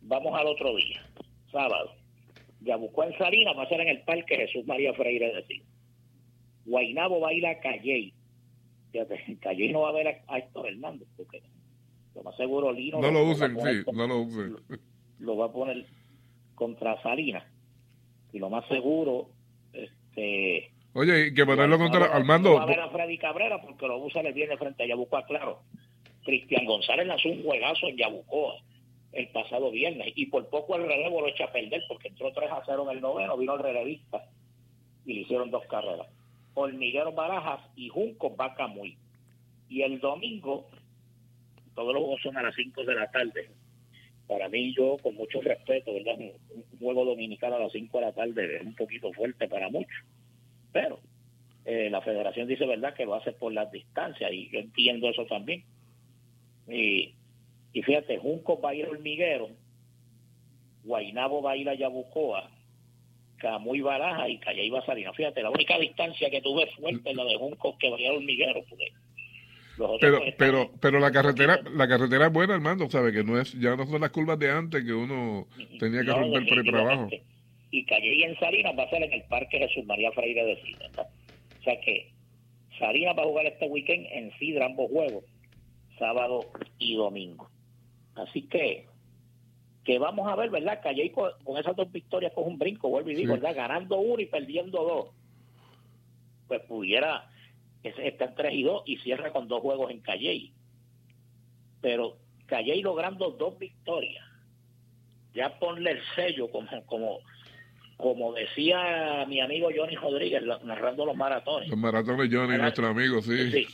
Vamos 0.02 0.38
al 0.38 0.46
otro 0.46 0.76
día, 0.76 1.04
sábado. 1.50 1.90
Yabucoa 2.60 3.06
en 3.06 3.18
Salinas 3.18 3.58
va 3.58 3.64
a 3.64 3.68
ser 3.68 3.80
en 3.80 3.88
el 3.88 4.02
Parque 4.02 4.36
Jesús 4.36 4.64
María 4.64 4.94
Freire 4.94 5.34
de 5.34 5.42
Tigre. 5.42 5.66
Guainabo 6.66 7.18
va 7.18 7.30
a 7.30 7.32
ir 7.32 7.44
a 7.48 7.58
Calley. 7.58 8.14
Fíjate, 8.92 9.38
Calley 9.42 9.72
no 9.72 9.80
va 9.80 9.88
a 9.88 9.92
ver 9.92 10.22
a, 10.28 10.38
Héctor 10.38 10.68
Hernández, 10.68 11.08
porque 11.16 11.42
lo 12.14 12.22
más 12.22 12.36
seguro 12.36 12.70
Lino... 12.70 13.00
No 13.00 13.10
lo, 13.10 13.24
usen, 13.24 13.58
sí, 13.58 13.90
no 13.92 14.06
lo 14.06 14.18
usen. 14.18 14.56
Lo, 15.18 15.36
va 15.36 15.46
a 15.46 15.52
poner 15.52 15.84
contra 16.54 17.02
Salinas. 17.02 17.42
Y 18.32 18.38
lo 18.38 18.50
más 18.50 18.64
seguro, 18.68 19.30
este... 20.10 20.70
Oye, 20.92 21.32
que 21.32 21.46
ponerlo 21.46 21.78
contra 21.78 22.06
Armando... 22.06 22.50
No 22.50 22.56
va 22.56 22.62
a 22.62 22.66
ver 22.66 22.80
a 22.80 22.90
Freddy 22.90 23.18
Cabrera 23.18 23.60
porque 23.60 23.86
lo 23.86 23.98
usa 23.98 24.22
el 24.22 24.32
viene 24.32 24.56
frente 24.56 24.82
a 24.82 24.86
Yabucoa, 24.86 25.24
claro. 25.24 25.62
Cristian 26.24 26.64
González 26.64 27.06
lanzó 27.06 27.28
un 27.28 27.42
juegazo 27.42 27.86
en 27.86 27.96
Yabucoa 27.96 28.56
el 29.12 29.28
pasado 29.28 29.70
viernes 29.70 30.12
y 30.14 30.26
por 30.26 30.48
poco 30.48 30.76
el 30.76 30.86
relevo 30.86 31.20
lo 31.20 31.28
echa 31.28 31.44
a 31.44 31.52
perder 31.52 31.82
porque 31.88 32.08
entró 32.08 32.32
3 32.32 32.50
a 32.50 32.62
0 32.64 32.86
en 32.88 32.96
el 32.96 33.02
noveno, 33.02 33.36
vino 33.36 33.54
el 33.54 33.62
relevista 33.62 34.24
y 35.04 35.14
le 35.14 35.20
hicieron 35.20 35.50
dos 35.50 35.64
carreras. 35.66 36.06
Hormiguero 36.54 37.12
Barajas 37.12 37.60
y 37.76 37.88
Junco 37.88 38.30
Vaca 38.30 38.66
Muy. 38.66 38.96
Y 39.68 39.82
el 39.82 40.00
domingo, 40.00 40.68
todos 41.74 41.94
los 41.94 42.02
juegos 42.02 42.22
son 42.22 42.36
a 42.36 42.42
las 42.42 42.54
5 42.54 42.84
de 42.84 42.94
la 42.94 43.10
tarde. 43.10 43.50
Para 44.30 44.48
mí, 44.48 44.72
yo, 44.76 44.96
con 45.02 45.16
mucho 45.16 45.40
respeto, 45.40 45.92
¿verdad? 45.92 46.14
Un, 46.16 46.78
juego 46.78 47.04
dominicano 47.04 47.56
a 47.56 47.58
las 47.58 47.72
5 47.72 47.98
de 47.98 48.06
la 48.06 48.12
tarde 48.12 48.56
es 48.58 48.62
un 48.62 48.76
poquito 48.76 49.12
fuerte 49.12 49.48
para 49.48 49.68
muchos. 49.68 50.04
Pero 50.72 51.00
eh, 51.64 51.90
la 51.90 52.00
federación 52.00 52.46
dice, 52.46 52.64
¿verdad?, 52.64 52.94
que 52.94 53.04
lo 53.04 53.16
hace 53.16 53.32
por 53.32 53.52
las 53.52 53.72
distancias 53.72 54.30
y 54.32 54.48
yo 54.50 54.60
entiendo 54.60 55.10
eso 55.10 55.26
también. 55.26 55.64
Y, 56.68 57.12
y 57.72 57.82
fíjate, 57.82 58.18
Junco 58.18 58.60
va 58.60 58.70
a 58.70 58.74
ir 58.76 58.86
a 58.86 58.90
Hormiguero, 58.90 59.48
Guainabo 60.84 61.42
va 61.42 61.50
a 61.50 61.56
ir 61.56 61.68
a 61.68 61.74
Yabucoa, 61.74 62.48
Camuy 63.38 63.80
Baraja 63.80 64.28
y 64.28 64.38
Calle 64.38 64.64
iba 64.64 64.78
a 64.78 64.86
salir. 64.86 65.10
Fíjate, 65.12 65.42
la 65.42 65.50
única 65.50 65.76
distancia 65.76 66.30
que 66.30 66.40
tuve 66.40 66.70
fuerte 66.76 67.10
es 67.10 67.16
la 67.16 67.24
de 67.24 67.36
Junco 67.36 67.76
que 67.78 67.90
vaya 67.90 68.10
a 68.10 68.12
Hormiguero, 68.12 68.62
pero 70.00 70.20
pero 70.36 70.70
pero 70.80 71.00
la 71.00 71.10
carretera 71.10 71.60
la 71.74 71.88
carretera 71.88 72.26
es 72.26 72.32
buena 72.32 72.54
Armando 72.54 72.90
sabe 72.90 73.12
que 73.12 73.24
no 73.24 73.40
es 73.40 73.52
ya 73.58 73.76
no 73.76 73.86
son 73.86 74.00
las 74.00 74.10
curvas 74.10 74.38
de 74.38 74.50
antes 74.50 74.84
que 74.84 74.92
uno 74.92 75.46
tenía 75.78 76.02
que 76.04 76.12
romper 76.12 76.46
por 76.46 76.58
ahí 76.58 76.70
para 76.70 76.80
abajo. 76.80 77.08
Y 77.72 77.84
Calle 77.86 78.14
y 78.14 78.22
en 78.24 78.38
Salinas 78.38 78.74
va 78.76 78.82
a 78.82 78.90
ser 78.90 79.02
en 79.02 79.12
el 79.12 79.22
Parque 79.24 79.58
Jesús 79.58 79.84
María 79.86 80.10
Freire 80.12 80.44
de 80.44 80.62
Sidra 80.62 80.88
o 81.02 81.62
sea 81.62 81.80
que 81.80 82.10
Salinas 82.78 83.16
va 83.16 83.22
a 83.22 83.26
jugar 83.26 83.46
este 83.46 83.66
weekend 83.66 84.06
en 84.12 84.32
Sidra 84.38 84.66
ambos 84.66 84.90
juegos 84.90 85.24
sábado 86.00 86.46
y 86.78 86.96
domingo. 86.96 87.48
Así 88.16 88.42
que 88.42 88.86
que 89.84 89.98
vamos 89.98 90.30
a 90.30 90.36
ver, 90.36 90.50
¿verdad? 90.50 90.80
Calle 90.82 91.10
con, 91.12 91.30
con 91.44 91.58
esas 91.58 91.74
dos 91.76 91.90
victorias 91.90 92.32
con 92.34 92.44
un 92.44 92.58
brinco, 92.58 92.88
vuelvo 92.90 93.10
y 93.10 93.14
digo, 93.14 93.34
¿verdad? 93.34 93.54
Ganando 93.54 93.98
uno 93.98 94.20
y 94.20 94.26
perdiendo 94.26 94.82
dos. 94.82 95.08
Pues 96.48 96.60
pudiera 96.62 97.30
estar 97.82 98.28
en 98.28 98.34
3 98.34 98.54
y 98.54 98.62
2 98.62 98.82
y 98.86 98.96
cierra 98.98 99.32
con 99.32 99.48
dos 99.48 99.60
juegos 99.60 99.90
en 99.90 100.00
Calle. 100.00 100.52
Pero 101.80 102.16
Calle 102.46 102.80
logrando 102.82 103.30
dos 103.30 103.58
victorias, 103.58 104.24
ya 105.34 105.58
ponle 105.58 105.92
el 105.92 106.00
sello 106.14 106.50
como, 106.50 106.68
como, 106.86 107.20
como 107.96 108.32
decía 108.32 109.24
mi 109.28 109.40
amigo 109.40 109.68
Johnny 109.74 109.96
Rodríguez 109.96 110.42
narrando 110.64 111.06
los 111.06 111.16
maratones. 111.16 111.68
Los 111.68 111.78
maratones 111.78 112.28
Johnny, 112.32 112.58
nuestro 112.58 112.88
amigo, 112.88 113.22
sí. 113.22 113.50
Sí, 113.50 113.66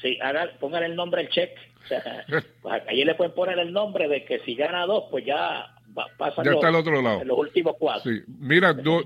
sí 0.00 0.18
póngale 0.60 0.86
el 0.86 0.96
nombre 0.96 1.22
el 1.22 1.28
cheque 1.30 1.56
pues 2.62 2.82
allí 2.86 3.04
le 3.04 3.14
pueden 3.14 3.34
poner 3.34 3.58
el 3.58 3.72
nombre 3.72 4.08
de 4.08 4.24
que 4.24 4.40
si 4.40 4.54
gana 4.54 4.86
dos, 4.86 5.04
pues 5.10 5.24
ya 5.24 5.74
pasa 6.16 6.42
ya 6.42 6.52
está 6.52 6.68
al 6.68 6.76
otro 6.76 7.00
lado. 7.02 7.22
En 7.22 7.28
los 7.28 7.38
últimos 7.38 7.76
cuatro. 7.78 8.10
Mira, 8.38 8.76
tú, 8.76 9.02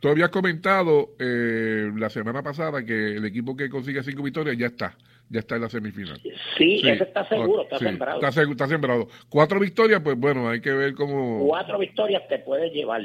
tú, 0.00 0.08
habías 0.08 0.30
comentado 0.30 1.10
eh, 1.18 1.90
la 1.96 2.10
semana 2.10 2.42
pasada 2.42 2.84
que 2.84 3.16
el 3.16 3.24
equipo 3.24 3.56
que 3.56 3.68
consigue 3.68 4.02
cinco 4.02 4.22
victorias 4.22 4.56
ya 4.56 4.66
está, 4.66 4.96
ya 5.28 5.40
está 5.40 5.56
en 5.56 5.62
la 5.62 5.68
semifinal. 5.68 6.20
Sí, 6.56 6.80
ese 6.84 7.04
está 7.04 7.28
seguro, 7.28 7.62
está 7.62 7.78
sembrado. 7.78 8.20
Está, 8.20 8.66
sembrado. 8.68 9.08
Cuatro 9.28 9.60
victorias, 9.60 10.00
pues 10.02 10.18
bueno, 10.18 10.48
hay 10.48 10.60
que 10.60 10.72
ver 10.72 10.94
cómo... 10.94 11.46
Cuatro 11.46 11.78
victorias 11.78 12.26
te 12.28 12.38
puede 12.38 12.70
llevar, 12.70 13.02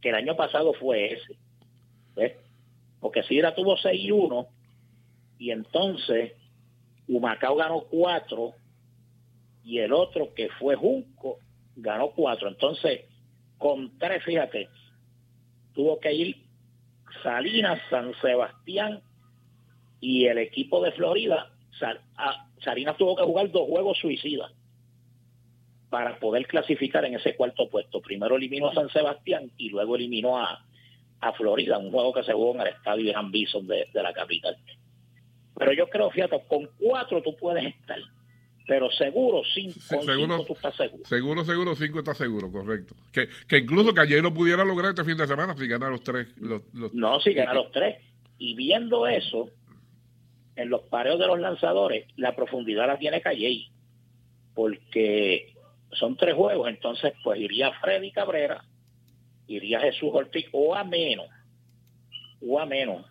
que 0.00 0.08
el 0.08 0.14
año 0.14 0.36
pasado 0.36 0.72
fue 0.74 1.14
ese. 1.14 1.36
¿ves? 2.16 2.32
Porque 3.00 3.22
Sidra 3.22 3.54
tuvo 3.54 3.76
6 3.76 4.00
y 4.02 4.10
1, 4.10 4.46
y 5.38 5.50
entonces 5.50 6.32
Humacao 7.08 7.56
ganó 7.56 7.80
cuatro 7.90 8.52
y 9.64 9.78
el 9.78 9.92
otro 9.92 10.32
que 10.34 10.48
fue 10.58 10.76
Junco 10.76 11.38
ganó 11.76 12.10
cuatro. 12.10 12.48
Entonces, 12.48 13.02
con 13.58 13.98
tres, 13.98 14.24
fíjate, 14.24 14.68
tuvo 15.74 15.98
que 16.00 16.12
ir 16.12 16.36
Salinas, 17.22 17.80
San 17.90 18.14
Sebastián 18.20 19.02
y 20.00 20.26
el 20.26 20.38
equipo 20.38 20.82
de 20.82 20.92
Florida. 20.92 21.50
Salinas 22.62 22.96
tuvo 22.96 23.16
que 23.16 23.24
jugar 23.24 23.50
dos 23.50 23.68
juegos 23.68 23.98
suicidas 23.98 24.52
para 25.88 26.18
poder 26.18 26.46
clasificar 26.46 27.04
en 27.04 27.14
ese 27.14 27.34
cuarto 27.36 27.68
puesto. 27.68 28.00
Primero 28.00 28.36
eliminó 28.36 28.68
a 28.68 28.74
San 28.74 28.88
Sebastián 28.90 29.50
y 29.56 29.70
luego 29.70 29.96
eliminó 29.96 30.38
a, 30.38 30.64
a 31.20 31.32
Florida, 31.32 31.78
un 31.78 31.90
juego 31.90 32.12
que 32.12 32.22
se 32.22 32.32
jugó 32.32 32.54
en 32.54 32.60
el 32.60 32.68
estadio 32.68 33.10
Gran 33.12 33.30
Bison 33.30 33.66
de 33.66 33.88
la 33.94 34.12
capital. 34.12 34.56
Pero 35.60 35.72
yo 35.74 35.90
creo, 35.90 36.10
fíjate, 36.10 36.42
con 36.48 36.70
cuatro 36.78 37.22
tú 37.22 37.36
puedes 37.36 37.64
estar. 37.66 37.98
Pero 38.70 38.88
seguro, 38.92 39.42
cinco, 39.52 39.80
seguro, 39.80 40.44
tú 40.44 40.52
estás 40.52 40.76
seguro. 40.76 41.04
Seguro, 41.04 41.44
seguro, 41.44 41.74
cinco 41.74 41.98
está 41.98 42.14
seguro, 42.14 42.52
correcto. 42.52 42.94
Que, 43.12 43.28
que 43.48 43.58
incluso 43.58 43.92
que 43.92 44.00
ayer 44.00 44.22
lo 44.22 44.32
pudiera 44.32 44.64
lograr 44.64 44.90
este 44.90 45.02
fin 45.02 45.16
de 45.16 45.26
semana 45.26 45.56
si 45.56 45.66
gana 45.66 45.90
los 45.90 46.04
tres. 46.04 46.28
Los, 46.38 46.62
No, 46.94 47.18
si 47.18 47.34
gana 47.34 47.52
los 47.52 47.72
tres. 47.72 47.96
Y 48.38 48.54
viendo 48.54 49.08
eso, 49.08 49.50
en 50.54 50.70
los 50.70 50.82
pareos 50.82 51.18
de 51.18 51.26
los 51.26 51.40
lanzadores, 51.40 52.06
la 52.14 52.36
profundidad 52.36 52.86
la 52.86 52.96
tiene 52.96 53.20
Calle. 53.20 53.66
Porque 54.54 55.52
son 55.90 56.16
tres 56.16 56.36
juegos, 56.36 56.68
entonces 56.68 57.12
pues 57.24 57.40
iría 57.40 57.72
Freddy 57.80 58.12
Cabrera, 58.12 58.62
iría 59.48 59.80
Jesús 59.80 60.10
Ortiz, 60.12 60.46
o 60.52 60.76
a 60.76 60.84
menos, 60.84 61.26
o 62.40 62.60
a 62.60 62.66
menos, 62.66 63.04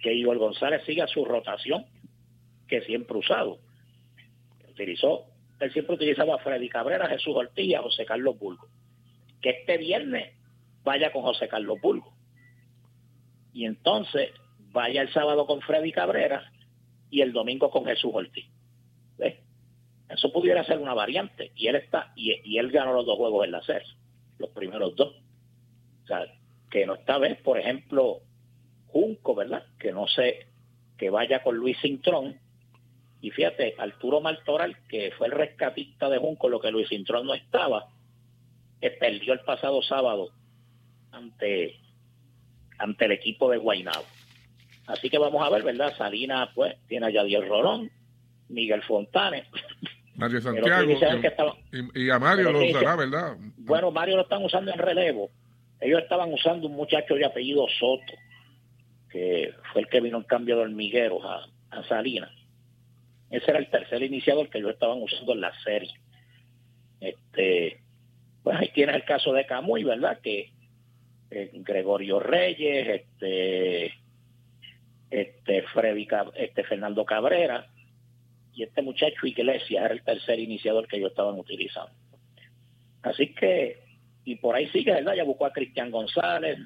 que 0.00 0.14
Igor 0.14 0.38
González 0.38 0.82
siga 0.86 1.06
su 1.08 1.26
rotación 1.26 1.84
que 2.66 2.80
siempre 2.80 3.18
usado. 3.18 3.58
Utilizó, 4.76 5.24
él 5.58 5.72
siempre 5.72 5.94
utilizaba 5.94 6.34
a 6.34 6.38
Freddy 6.38 6.68
Cabrera, 6.68 7.08
Jesús 7.08 7.34
Ortiz 7.34 7.64
y 7.64 7.74
a 7.74 7.80
José 7.80 8.04
Carlos 8.04 8.38
Bulgo. 8.38 8.68
Que 9.40 9.50
este 9.50 9.78
viernes 9.78 10.34
vaya 10.84 11.10
con 11.12 11.22
José 11.22 11.48
Carlos 11.48 11.80
Bulgo. 11.80 12.12
Y 13.54 13.64
entonces 13.64 14.30
vaya 14.72 15.00
el 15.00 15.12
sábado 15.12 15.46
con 15.46 15.62
Freddy 15.62 15.92
Cabrera 15.92 16.52
y 17.10 17.22
el 17.22 17.32
domingo 17.32 17.70
con 17.70 17.86
Jesús 17.86 18.10
Ortiz. 18.12 18.46
Eso 20.08 20.32
pudiera 20.32 20.64
ser 20.64 20.78
una 20.78 20.94
variante. 20.94 21.52
Y 21.56 21.66
él 21.66 21.76
está, 21.76 22.12
y, 22.14 22.58
él 22.58 22.70
ganó 22.70 22.92
los 22.92 23.06
dos 23.06 23.16
juegos 23.16 23.44
en 23.44 23.52
la 23.52 23.62
serie, 23.62 23.88
los 24.38 24.50
primeros 24.50 24.94
dos. 24.94 25.14
O 26.04 26.06
sea, 26.06 26.26
que 26.70 26.86
no 26.86 26.94
esta 26.94 27.18
vez, 27.18 27.40
por 27.42 27.58
ejemplo, 27.58 28.20
Junco, 28.86 29.34
¿verdad? 29.34 29.64
Que 29.78 29.92
no 29.92 30.06
sé, 30.06 30.46
que 30.96 31.10
vaya 31.10 31.42
con 31.42 31.56
Luis 31.56 31.76
Cintrón. 31.80 32.38
Y 33.26 33.30
fíjate, 33.32 33.74
Arturo 33.76 34.20
Martoral, 34.20 34.76
que 34.88 35.10
fue 35.18 35.26
el 35.26 35.32
rescatista 35.32 36.08
de 36.08 36.18
Junco, 36.18 36.48
lo 36.48 36.60
que 36.60 36.70
Luis 36.70 36.88
Cintrón 36.88 37.26
no 37.26 37.34
estaba, 37.34 37.88
que 38.80 38.92
perdió 38.92 39.32
el 39.32 39.40
pasado 39.40 39.82
sábado 39.82 40.30
ante, 41.10 41.74
ante 42.78 43.04
el 43.06 43.10
equipo 43.10 43.50
de 43.50 43.58
Guaynabo. 43.58 44.04
Así 44.86 45.10
que 45.10 45.18
vamos 45.18 45.44
a 45.44 45.50
ver, 45.50 45.64
¿verdad? 45.64 45.92
Salina, 45.98 46.52
pues, 46.54 46.76
tiene 46.86 47.06
a 47.06 47.10
Yadier 47.10 47.48
Rolón, 47.48 47.90
Miguel 48.48 48.84
Fontanes. 48.84 49.44
Mario 50.14 50.40
Santiago. 50.42 51.56
y, 51.96 52.08
a 52.08 52.20
Mario 52.20 52.52
lo 52.52 52.64
usará, 52.64 52.94
¿verdad? 52.94 53.36
Bueno, 53.56 53.90
Mario 53.90 54.18
lo 54.18 54.22
están 54.22 54.44
usando 54.44 54.70
en 54.70 54.78
relevo. 54.78 55.30
Ellos 55.80 56.00
estaban 56.00 56.32
usando 56.32 56.68
un 56.68 56.76
muchacho 56.76 57.16
de 57.16 57.24
apellido 57.24 57.66
Soto 57.76 58.12
que 59.10 59.52
fue 59.72 59.82
el 59.82 59.88
que 59.88 60.00
vino 60.00 60.16
en 60.16 60.22
cambio 60.22 60.54
de 60.54 60.62
hormigueros 60.62 61.24
a, 61.24 61.76
a 61.76 61.82
Salinas. 61.88 62.30
Ese 63.30 63.50
era 63.50 63.58
el 63.58 63.70
tercer 63.70 64.02
iniciador 64.02 64.48
que 64.48 64.58
ellos 64.58 64.72
estaban 64.72 65.02
usando 65.02 65.32
en 65.32 65.40
la 65.40 65.52
serie. 65.62 65.94
Este, 67.00 67.80
pues 68.42 68.56
ahí 68.58 68.70
tienes 68.72 68.96
el 68.96 69.04
caso 69.04 69.32
de 69.32 69.46
Camuy, 69.46 69.84
¿verdad? 69.84 70.20
Que 70.20 70.52
eh, 71.30 71.50
Gregorio 71.54 72.20
Reyes, 72.20 73.02
este, 73.02 73.92
este, 75.10 75.62
Freddy, 75.72 76.06
este 76.34 76.64
Fernando 76.64 77.04
Cabrera 77.04 77.66
y 78.52 78.62
este 78.62 78.82
muchacho 78.82 79.26
Iglesias 79.26 79.84
era 79.84 79.94
el 79.94 80.02
tercer 80.02 80.38
iniciador 80.38 80.86
que 80.86 80.96
ellos 80.96 81.10
estaban 81.10 81.38
utilizando. 81.38 81.92
Así 83.02 83.34
que, 83.34 83.80
y 84.24 84.36
por 84.36 84.56
ahí 84.56 84.66
sigue, 84.68 84.92
¿verdad? 84.92 85.14
Ya 85.14 85.24
buscó 85.24 85.46
a 85.46 85.52
Cristian 85.52 85.90
González, 85.90 86.58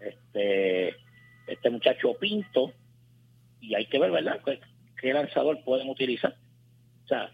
este, 0.00 0.96
este 1.46 1.70
muchacho 1.70 2.14
Pinto, 2.18 2.72
y 3.60 3.74
hay 3.74 3.86
que 3.86 3.98
ver, 3.98 4.10
¿verdad?, 4.10 4.40
qué, 5.00 5.12
lanzador 5.12 5.62
pueden 5.64 5.88
utilizar. 5.88 6.34
O 7.04 7.08
sea, 7.08 7.30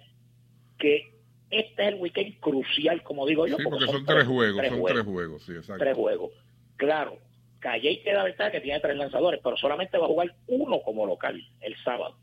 que 0.78 1.12
este 1.50 1.82
es 1.82 1.88
el 1.88 2.00
weekend 2.00 2.40
crucial, 2.40 3.02
como 3.02 3.26
digo 3.26 3.46
yo. 3.46 3.56
Sí, 3.56 3.64
porque 3.64 3.86
son, 3.86 4.04
tres, 4.04 4.26
juegos, 4.26 4.66
son 4.66 4.84
tres 4.84 5.04
juegos, 5.04 5.42
sí, 5.44 5.52
exacto. 5.52 5.84
Tres 5.84 5.96
juegos. 5.96 6.32
Claro, 6.76 7.18
Calle 7.58 8.02
queda 8.02 8.24
verdad 8.24 8.52
que 8.52 8.60
tiene 8.60 8.80
tres 8.80 8.96
lanzadores, 8.96 9.40
pero 9.42 9.56
solamente 9.56 9.98
va 9.98 10.04
a 10.04 10.08
jugar 10.08 10.34
uno 10.46 10.80
como 10.82 11.06
local 11.06 11.40
el 11.60 11.76
sábado. 11.82 12.16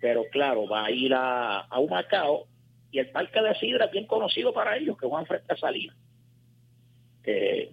Pero 0.00 0.24
claro, 0.30 0.68
va 0.68 0.86
a 0.86 0.90
ir 0.90 1.14
a, 1.14 1.60
a 1.60 1.78
un 1.78 1.90
Macao 1.90 2.46
y 2.90 2.98
el 2.98 3.10
Parque 3.10 3.40
de 3.42 3.54
Sidra 3.56 3.86
es 3.86 3.92
bien 3.92 4.06
conocido 4.06 4.52
para 4.52 4.76
ellos, 4.76 4.96
que 4.98 5.06
Juan 5.06 5.26
frente 5.26 5.52
a 5.52 5.56
Salinas. 5.56 5.96
Que 7.22 7.72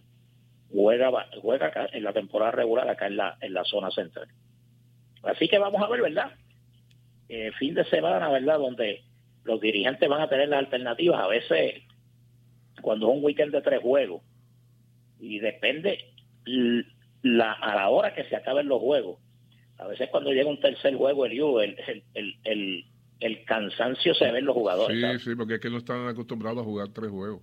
juega, 0.71 1.11
juega 1.41 1.67
acá 1.67 1.87
en 1.91 2.03
la 2.03 2.13
temporada 2.13 2.51
regular 2.51 2.89
acá 2.89 3.07
en 3.07 3.17
la, 3.17 3.37
en 3.39 3.53
la 3.53 3.63
zona 3.63 3.91
central. 3.91 4.27
Así 5.21 5.47
que 5.47 5.59
vamos 5.59 5.81
a 5.81 5.87
ver, 5.87 6.01
¿verdad? 6.01 6.31
Eh, 7.29 7.51
fin 7.57 7.73
de 7.73 7.85
semana, 7.85 8.29
¿verdad? 8.29 8.59
Donde 8.59 9.03
los 9.43 9.59
dirigentes 9.59 10.07
van 10.07 10.21
a 10.21 10.29
tener 10.29 10.49
las 10.49 10.59
alternativas. 10.59 11.21
A 11.21 11.27
veces, 11.27 11.81
cuando 12.81 13.09
es 13.09 13.17
un 13.17 13.23
weekend 13.23 13.51
de 13.51 13.61
tres 13.61 13.81
juegos, 13.81 14.21
y 15.19 15.39
depende 15.39 15.99
la, 17.21 17.53
a 17.53 17.75
la 17.75 17.89
hora 17.89 18.13
que 18.13 18.25
se 18.25 18.35
acaben 18.35 18.67
los 18.67 18.81
juegos. 18.81 19.19
A 19.77 19.87
veces 19.87 20.09
cuando 20.09 20.31
llega 20.31 20.49
un 20.49 20.59
tercer 20.59 20.95
juego, 20.95 21.25
el, 21.25 21.35
el, 21.39 22.03
el, 22.13 22.35
el, 22.43 22.85
el 23.19 23.45
cansancio 23.45 24.13
se 24.13 24.31
ve 24.31 24.39
en 24.39 24.45
los 24.45 24.53
jugadores. 24.53 25.21
Sí, 25.21 25.29
sí, 25.29 25.35
porque 25.35 25.55
es 25.55 25.59
que 25.61 25.69
no 25.69 25.77
están 25.77 26.07
acostumbrados 26.07 26.61
a 26.61 26.65
jugar 26.65 26.89
tres 26.89 27.09
juegos. 27.09 27.41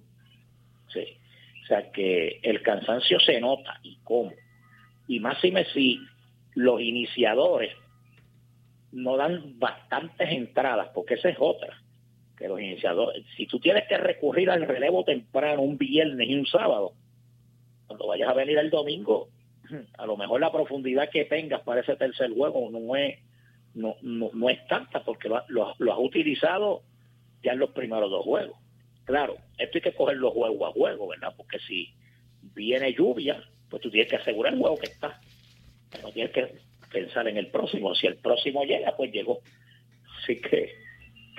Sí, 0.92 1.04
o 1.62 1.66
sea 1.66 1.90
que 1.90 2.38
el 2.42 2.62
cansancio 2.62 3.18
se 3.20 3.40
nota 3.40 3.80
y 3.82 3.98
cómo. 4.04 4.32
Y 5.08 5.20
más 5.20 5.40
si 5.40 5.50
me 5.50 5.64
si 5.66 5.98
los 6.54 6.80
iniciadores 6.80 7.72
no 8.92 9.16
dan 9.16 9.58
bastantes 9.58 10.28
entradas, 10.30 10.88
porque 10.94 11.14
esa 11.14 11.28
es 11.28 11.36
otra 11.38 11.80
que 12.36 12.48
los 12.48 12.60
iniciadores, 12.60 13.24
si 13.36 13.46
tú 13.46 13.60
tienes 13.60 13.86
que 13.86 13.98
recurrir 13.98 14.50
al 14.50 14.66
relevo 14.66 15.04
temprano 15.04 15.60
un 15.60 15.76
viernes 15.76 16.26
y 16.26 16.34
un 16.34 16.46
sábado, 16.46 16.94
cuando 17.86 18.06
vayas 18.06 18.30
a 18.30 18.34
venir 18.34 18.56
el 18.56 18.70
domingo, 18.70 19.28
a 19.98 20.06
lo 20.06 20.16
mejor 20.16 20.40
la 20.40 20.50
profundidad 20.50 21.10
que 21.10 21.26
tengas 21.26 21.60
para 21.62 21.82
ese 21.82 21.96
tercer 21.96 22.32
juego 22.32 22.70
no 22.70 22.96
es, 22.96 23.18
no, 23.74 23.96
no, 24.02 24.48
es 24.48 24.66
tanta 24.66 25.04
porque 25.04 25.28
lo, 25.28 25.42
lo, 25.48 25.92
has 25.92 25.98
utilizado 25.98 26.82
ya 27.42 27.52
en 27.52 27.58
los 27.58 27.70
primeros 27.70 28.10
dos 28.10 28.24
juegos. 28.24 28.56
Claro, 29.04 29.36
esto 29.58 29.78
hay 29.78 29.82
que 29.82 29.94
cogerlo 29.94 30.30
juego 30.30 30.66
a 30.66 30.72
juego, 30.72 31.08
¿verdad? 31.08 31.34
Porque 31.36 31.58
si 31.58 31.92
viene 32.54 32.94
lluvia, 32.94 33.42
pues 33.68 33.82
tú 33.82 33.90
tienes 33.90 34.08
que 34.08 34.16
asegurar 34.16 34.54
el 34.54 34.60
juego 34.60 34.78
que 34.78 34.86
está. 34.86 35.20
No 36.02 36.10
tienes 36.10 36.32
que 36.32 36.69
pensar 36.90 37.28
en 37.28 37.36
el 37.36 37.48
próximo. 37.48 37.94
Si 37.94 38.06
el 38.06 38.16
próximo 38.16 38.64
llega, 38.64 38.96
pues 38.96 39.12
llegó. 39.12 39.40
Así 40.22 40.40
que 40.40 40.80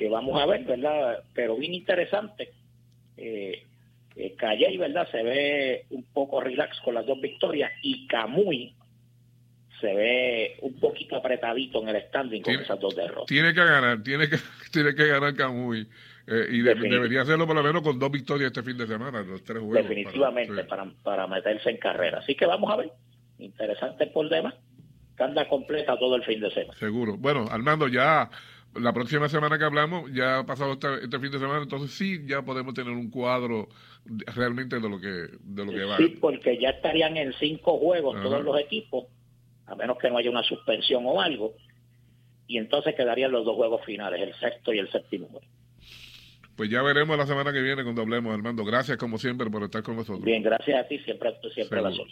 que 0.02 0.10
vamos 0.10 0.42
a 0.42 0.48
ver, 0.48 0.64
¿verdad? 0.64 1.24
Pero 1.36 1.56
bien 1.58 1.76
interesante. 1.76 2.50
Eh, 3.18 3.68
eh, 4.16 4.36
Calle, 4.36 4.76
¿verdad? 4.76 5.08
Se 5.12 5.22
ve 5.22 5.86
un 5.92 6.04
poco 6.12 6.42
relax 6.42 6.80
con 6.82 6.96
las 6.96 7.06
dos 7.06 7.22
victorias 7.22 7.72
y 7.84 8.08
Camuy 8.08 8.74
se 9.80 9.94
ve 9.94 10.58
un 10.62 10.80
poquito 10.80 11.18
apretadito 11.18 11.84
en 11.84 11.90
el 11.90 12.02
standing 12.08 12.42
con 12.42 12.56
esas 12.56 12.80
dos 12.80 12.96
derrotas. 12.96 13.28
Tiene 13.28 13.54
que 13.54 13.64
ganar, 13.64 14.02
tiene 14.02 14.28
que, 14.28 14.38
tiene 14.74 14.96
que 14.96 15.06
ganar 15.06 15.36
Camuy. 15.36 15.88
Eh, 16.26 16.48
y 16.50 16.62
debería 16.62 17.22
hacerlo 17.22 17.46
por 17.46 17.56
lo 17.56 17.62
menos 17.62 17.84
con 17.84 18.00
dos 18.00 18.10
victorias 18.10 18.48
este 18.48 18.64
fin 18.64 18.78
de 18.80 18.88
semana, 18.88 19.22
los 19.22 19.44
tres 19.44 19.60
juegos. 19.60 19.88
Definitivamente, 19.88 20.64
para, 20.64 20.86
para, 21.04 21.28
meterse 21.28 21.70
en 21.70 21.78
carrera. 21.78 22.20
Así 22.20 22.34
que 22.34 22.48
vamos 22.48 22.72
a 22.72 22.78
ver. 22.78 22.92
Interesante 23.38 24.08
por 24.08 24.30
demás. 24.30 24.56
Anda 25.22 25.48
completa 25.48 25.98
todo 25.98 26.16
el 26.16 26.24
fin 26.24 26.40
de 26.40 26.52
semana. 26.52 26.78
Seguro. 26.80 27.18
Bueno, 27.18 27.46
Armando, 27.50 27.88
ya 27.88 28.30
la 28.76 28.94
próxima 28.94 29.28
semana 29.28 29.58
que 29.58 29.66
hablamos, 29.66 30.12
ya 30.14 30.40
ha 30.40 30.46
pasado 30.46 30.74
este, 30.74 31.04
este, 31.04 31.20
fin 31.20 31.32
de 31.32 31.40
semana, 31.40 31.62
entonces 31.64 31.92
sí, 31.92 32.22
ya 32.26 32.42
podemos 32.42 32.74
tener 32.74 32.94
un 32.94 33.10
cuadro 33.10 33.68
realmente 34.06 34.80
de 34.80 34.90
lo 34.90 35.00
que, 35.00 35.28
de 35.42 35.66
lo 35.66 35.72
que 35.72 35.84
va. 35.84 35.98
Sí, 35.98 36.18
porque 36.22 36.58
ya 36.58 36.70
estarían 36.70 37.18
en 37.18 37.34
cinco 37.34 37.78
juegos 37.78 38.22
todos 38.22 38.44
los 38.44 38.60
equipos, 38.60 39.06
a 39.66 39.76
menos 39.76 39.98
que 39.98 40.10
no 40.10 40.18
haya 40.18 40.30
una 40.30 40.44
suspensión 40.44 41.04
o 41.06 41.22
algo, 41.22 41.54
y 42.48 42.58
entonces 42.58 42.96
quedarían 42.96 43.32
los 43.32 43.46
dos 43.46 43.56
juegos 43.56 43.84
finales, 43.86 44.22
el 44.22 44.34
sexto 44.36 44.74
y 44.74 44.80
el 44.80 44.90
séptimo. 44.90 45.30
Pues 46.56 46.70
ya 46.70 46.82
veremos 46.82 47.18
la 47.18 47.26
semana 47.26 47.52
que 47.52 47.62
viene 47.62 47.84
cuando 47.84 48.02
hablemos, 48.02 48.34
Armando. 48.34 48.64
Gracias 48.64 48.98
como 48.98 49.18
siempre 49.18 49.50
por 49.50 49.64
estar 49.64 49.84
con 49.84 49.96
nosotros. 49.96 50.24
Bien, 50.24 50.44
gracias 50.44 50.86
a 50.86 50.88
ti, 50.88 51.00
siempre, 51.00 51.34
siempre 51.54 51.82
la 51.82 51.92
zona. 51.92 52.12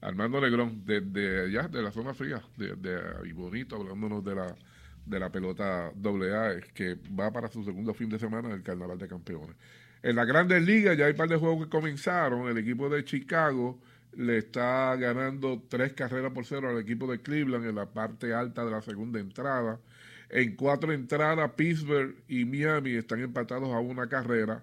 Armando 0.00 0.40
Negrón, 0.40 0.84
desde 0.84 1.46
allá, 1.46 1.68
de 1.68 1.82
la 1.82 1.90
zona 1.90 2.14
fría, 2.14 2.42
de, 2.56 2.76
de, 2.76 3.32
bonito, 3.32 3.76
hablándonos 3.76 4.24
de 4.24 4.34
la 4.34 4.56
de 5.08 5.18
la 5.18 5.30
pelota 5.30 5.86
AA, 5.86 6.60
que 6.74 6.98
va 7.18 7.32
para 7.32 7.48
su 7.48 7.64
segundo 7.64 7.94
fin 7.94 8.08
de 8.08 8.18
semana 8.18 8.48
del 8.48 8.62
Carnaval 8.62 8.98
de 8.98 9.08
Campeones. 9.08 9.56
En 10.02 10.16
la 10.16 10.24
Grandes 10.24 10.62
Ligas 10.62 10.96
ya 10.96 11.06
hay 11.06 11.12
un 11.12 11.16
par 11.16 11.28
de 11.28 11.36
juegos 11.36 11.64
que 11.64 11.70
comenzaron. 11.70 12.48
El 12.48 12.58
equipo 12.58 12.88
de 12.88 13.04
Chicago 13.04 13.80
le 14.16 14.38
está 14.38 14.94
ganando 14.96 15.62
tres 15.68 15.92
carreras 15.92 16.32
por 16.32 16.44
cero 16.44 16.70
al 16.70 16.78
equipo 16.78 17.10
de 17.10 17.20
Cleveland 17.20 17.66
en 17.66 17.74
la 17.74 17.86
parte 17.86 18.32
alta 18.32 18.64
de 18.64 18.70
la 18.70 18.82
segunda 18.82 19.18
entrada. 19.18 19.80
En 20.28 20.56
cuatro 20.56 20.92
entradas, 20.92 21.50
Pittsburgh 21.52 22.14
y 22.28 22.44
Miami 22.44 22.92
están 22.92 23.20
empatados 23.20 23.70
a 23.70 23.80
una 23.80 24.08
carrera, 24.08 24.62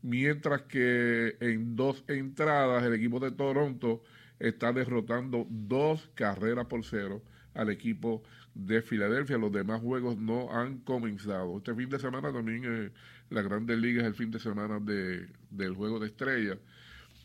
mientras 0.00 0.62
que 0.62 1.36
en 1.40 1.76
dos 1.76 2.02
entradas 2.08 2.82
el 2.82 2.94
equipo 2.94 3.20
de 3.20 3.30
Toronto 3.30 4.02
está 4.42 4.72
derrotando 4.72 5.46
dos 5.48 6.10
carreras 6.14 6.66
por 6.66 6.84
cero 6.84 7.22
al 7.54 7.70
equipo 7.70 8.22
de 8.54 8.82
Filadelfia. 8.82 9.38
Los 9.38 9.52
demás 9.52 9.80
juegos 9.80 10.18
no 10.18 10.52
han 10.52 10.78
comenzado. 10.78 11.58
Este 11.58 11.74
fin 11.74 11.88
de 11.88 11.98
semana 12.00 12.32
también 12.32 12.62
eh, 12.64 12.90
la 13.30 13.42
Grandes 13.42 13.78
Ligas 13.78 14.02
es 14.02 14.08
el 14.08 14.14
fin 14.14 14.30
de 14.32 14.40
semana 14.40 14.80
de, 14.80 15.28
del 15.50 15.74
Juego 15.74 16.00
de 16.00 16.08
Estrellas. 16.08 16.58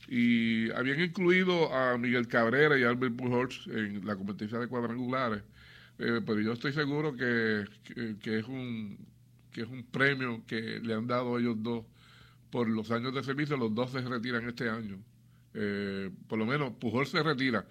Y 0.08 0.70
habían 0.72 1.02
incluido 1.02 1.74
a 1.74 1.98
Miguel 1.98 2.28
Cabrera 2.28 2.78
y 2.78 2.84
Albert 2.84 3.16
Pujols 3.16 3.68
en 3.68 4.06
la 4.06 4.16
competencia 4.16 4.60
de 4.60 4.68
cuadrangulares. 4.68 5.42
Eh, 5.98 6.22
pero 6.24 6.40
yo 6.40 6.54
estoy 6.54 6.72
seguro 6.72 7.16
que, 7.16 7.66
que, 8.22 8.38
es 8.38 8.48
un, 8.48 8.96
que 9.52 9.62
es 9.62 9.68
un 9.68 9.84
premio 9.84 10.44
que 10.46 10.80
le 10.82 10.94
han 10.94 11.08
dado 11.08 11.40
ellos 11.40 11.56
dos 11.64 11.84
por 12.52 12.70
los 12.70 12.92
años 12.92 13.14
de 13.16 13.24
servicio. 13.24 13.58
Los 13.58 13.74
dos 13.74 13.92
se 13.92 14.02
retiran 14.02 14.48
este 14.48 14.70
año. 14.70 15.00
Eh, 15.60 16.12
por 16.28 16.38
lo 16.38 16.46
menos 16.46 16.74
Pujols 16.74 17.10
se 17.10 17.24
retira 17.24 17.65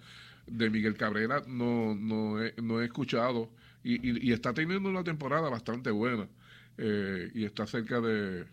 de 0.45 0.69
Miguel 0.69 0.95
Cabrera 0.95 1.41
no, 1.47 1.95
no, 1.95 2.43
he, 2.43 2.53
no 2.61 2.81
he 2.81 2.85
escuchado 2.85 3.49
y, 3.81 4.27
y, 4.27 4.33
está 4.33 4.53
teniendo 4.53 4.89
una 4.89 5.05
temporada 5.05 5.49
bastante 5.49 5.89
buena 5.89 6.27
eh, 6.77 7.31
y 7.33 7.45
está 7.45 7.65
cerca 7.65 8.01
de, 8.01 8.45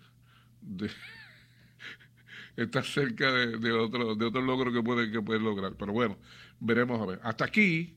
de 0.61 0.89
está 2.57 2.85
cerca 2.85 3.33
de, 3.33 3.59
de, 3.59 3.73
otro 3.73 4.15
de 4.15 4.25
otro 4.25 4.41
logro 4.41 4.73
que 4.73 4.83
puede 4.85 5.11
que 5.11 5.21
puede 5.21 5.41
lograr 5.41 5.75
pero 5.77 5.93
bueno 5.93 6.17
veremos 6.61 7.01
a 7.01 7.07
ver. 7.07 7.21
Hasta 7.23 7.45
aquí 7.45 7.97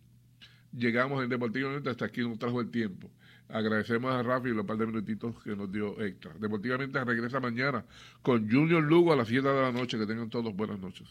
llegamos 0.76 1.24
en 1.24 1.30
Deportivamente 1.30 1.90
hasta 1.90 2.06
aquí 2.06 2.22
nos 2.22 2.40
trajo 2.40 2.62
el 2.62 2.70
tiempo. 2.70 3.12
Agradecemos 3.50 4.12
a 4.12 4.24
Rafi 4.24 4.50
los 4.50 4.66
par 4.66 4.78
de 4.78 4.88
minutitos 4.88 5.42
que 5.44 5.56
nos 5.56 5.72
dio 5.72 6.02
extra. 6.02 6.34
Deportivamente 6.34 7.02
regresa 7.04 7.40
mañana 7.40 7.86
con 8.22 8.50
Junior 8.50 8.84
Lugo 8.84 9.14
a 9.14 9.16
las 9.16 9.28
7 9.28 9.48
de 9.48 9.62
la 9.62 9.72
noche 9.72 9.98
que 9.98 10.06
tengan 10.06 10.30
todos 10.30 10.54
buenas 10.56 10.80
noches 10.80 11.08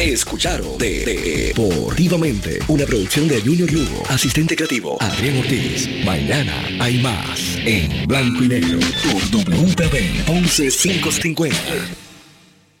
Escucharon 0.00 0.78
de, 0.78 1.52
Deportivamente, 1.54 2.60
una 2.68 2.84
producción 2.86 3.26
de 3.26 3.40
Junior 3.40 3.70
Lugo, 3.72 4.04
asistente 4.08 4.54
creativo 4.54 4.96
Adrián 5.00 5.38
Ortiz. 5.38 5.88
Mañana 6.04 6.54
hay 6.78 7.02
más 7.02 7.58
en 7.64 8.06
blanco 8.06 8.44
y 8.44 8.48
negro 8.48 8.78
por 9.02 9.44
WPB 9.44 10.28
11550. 10.28 12.07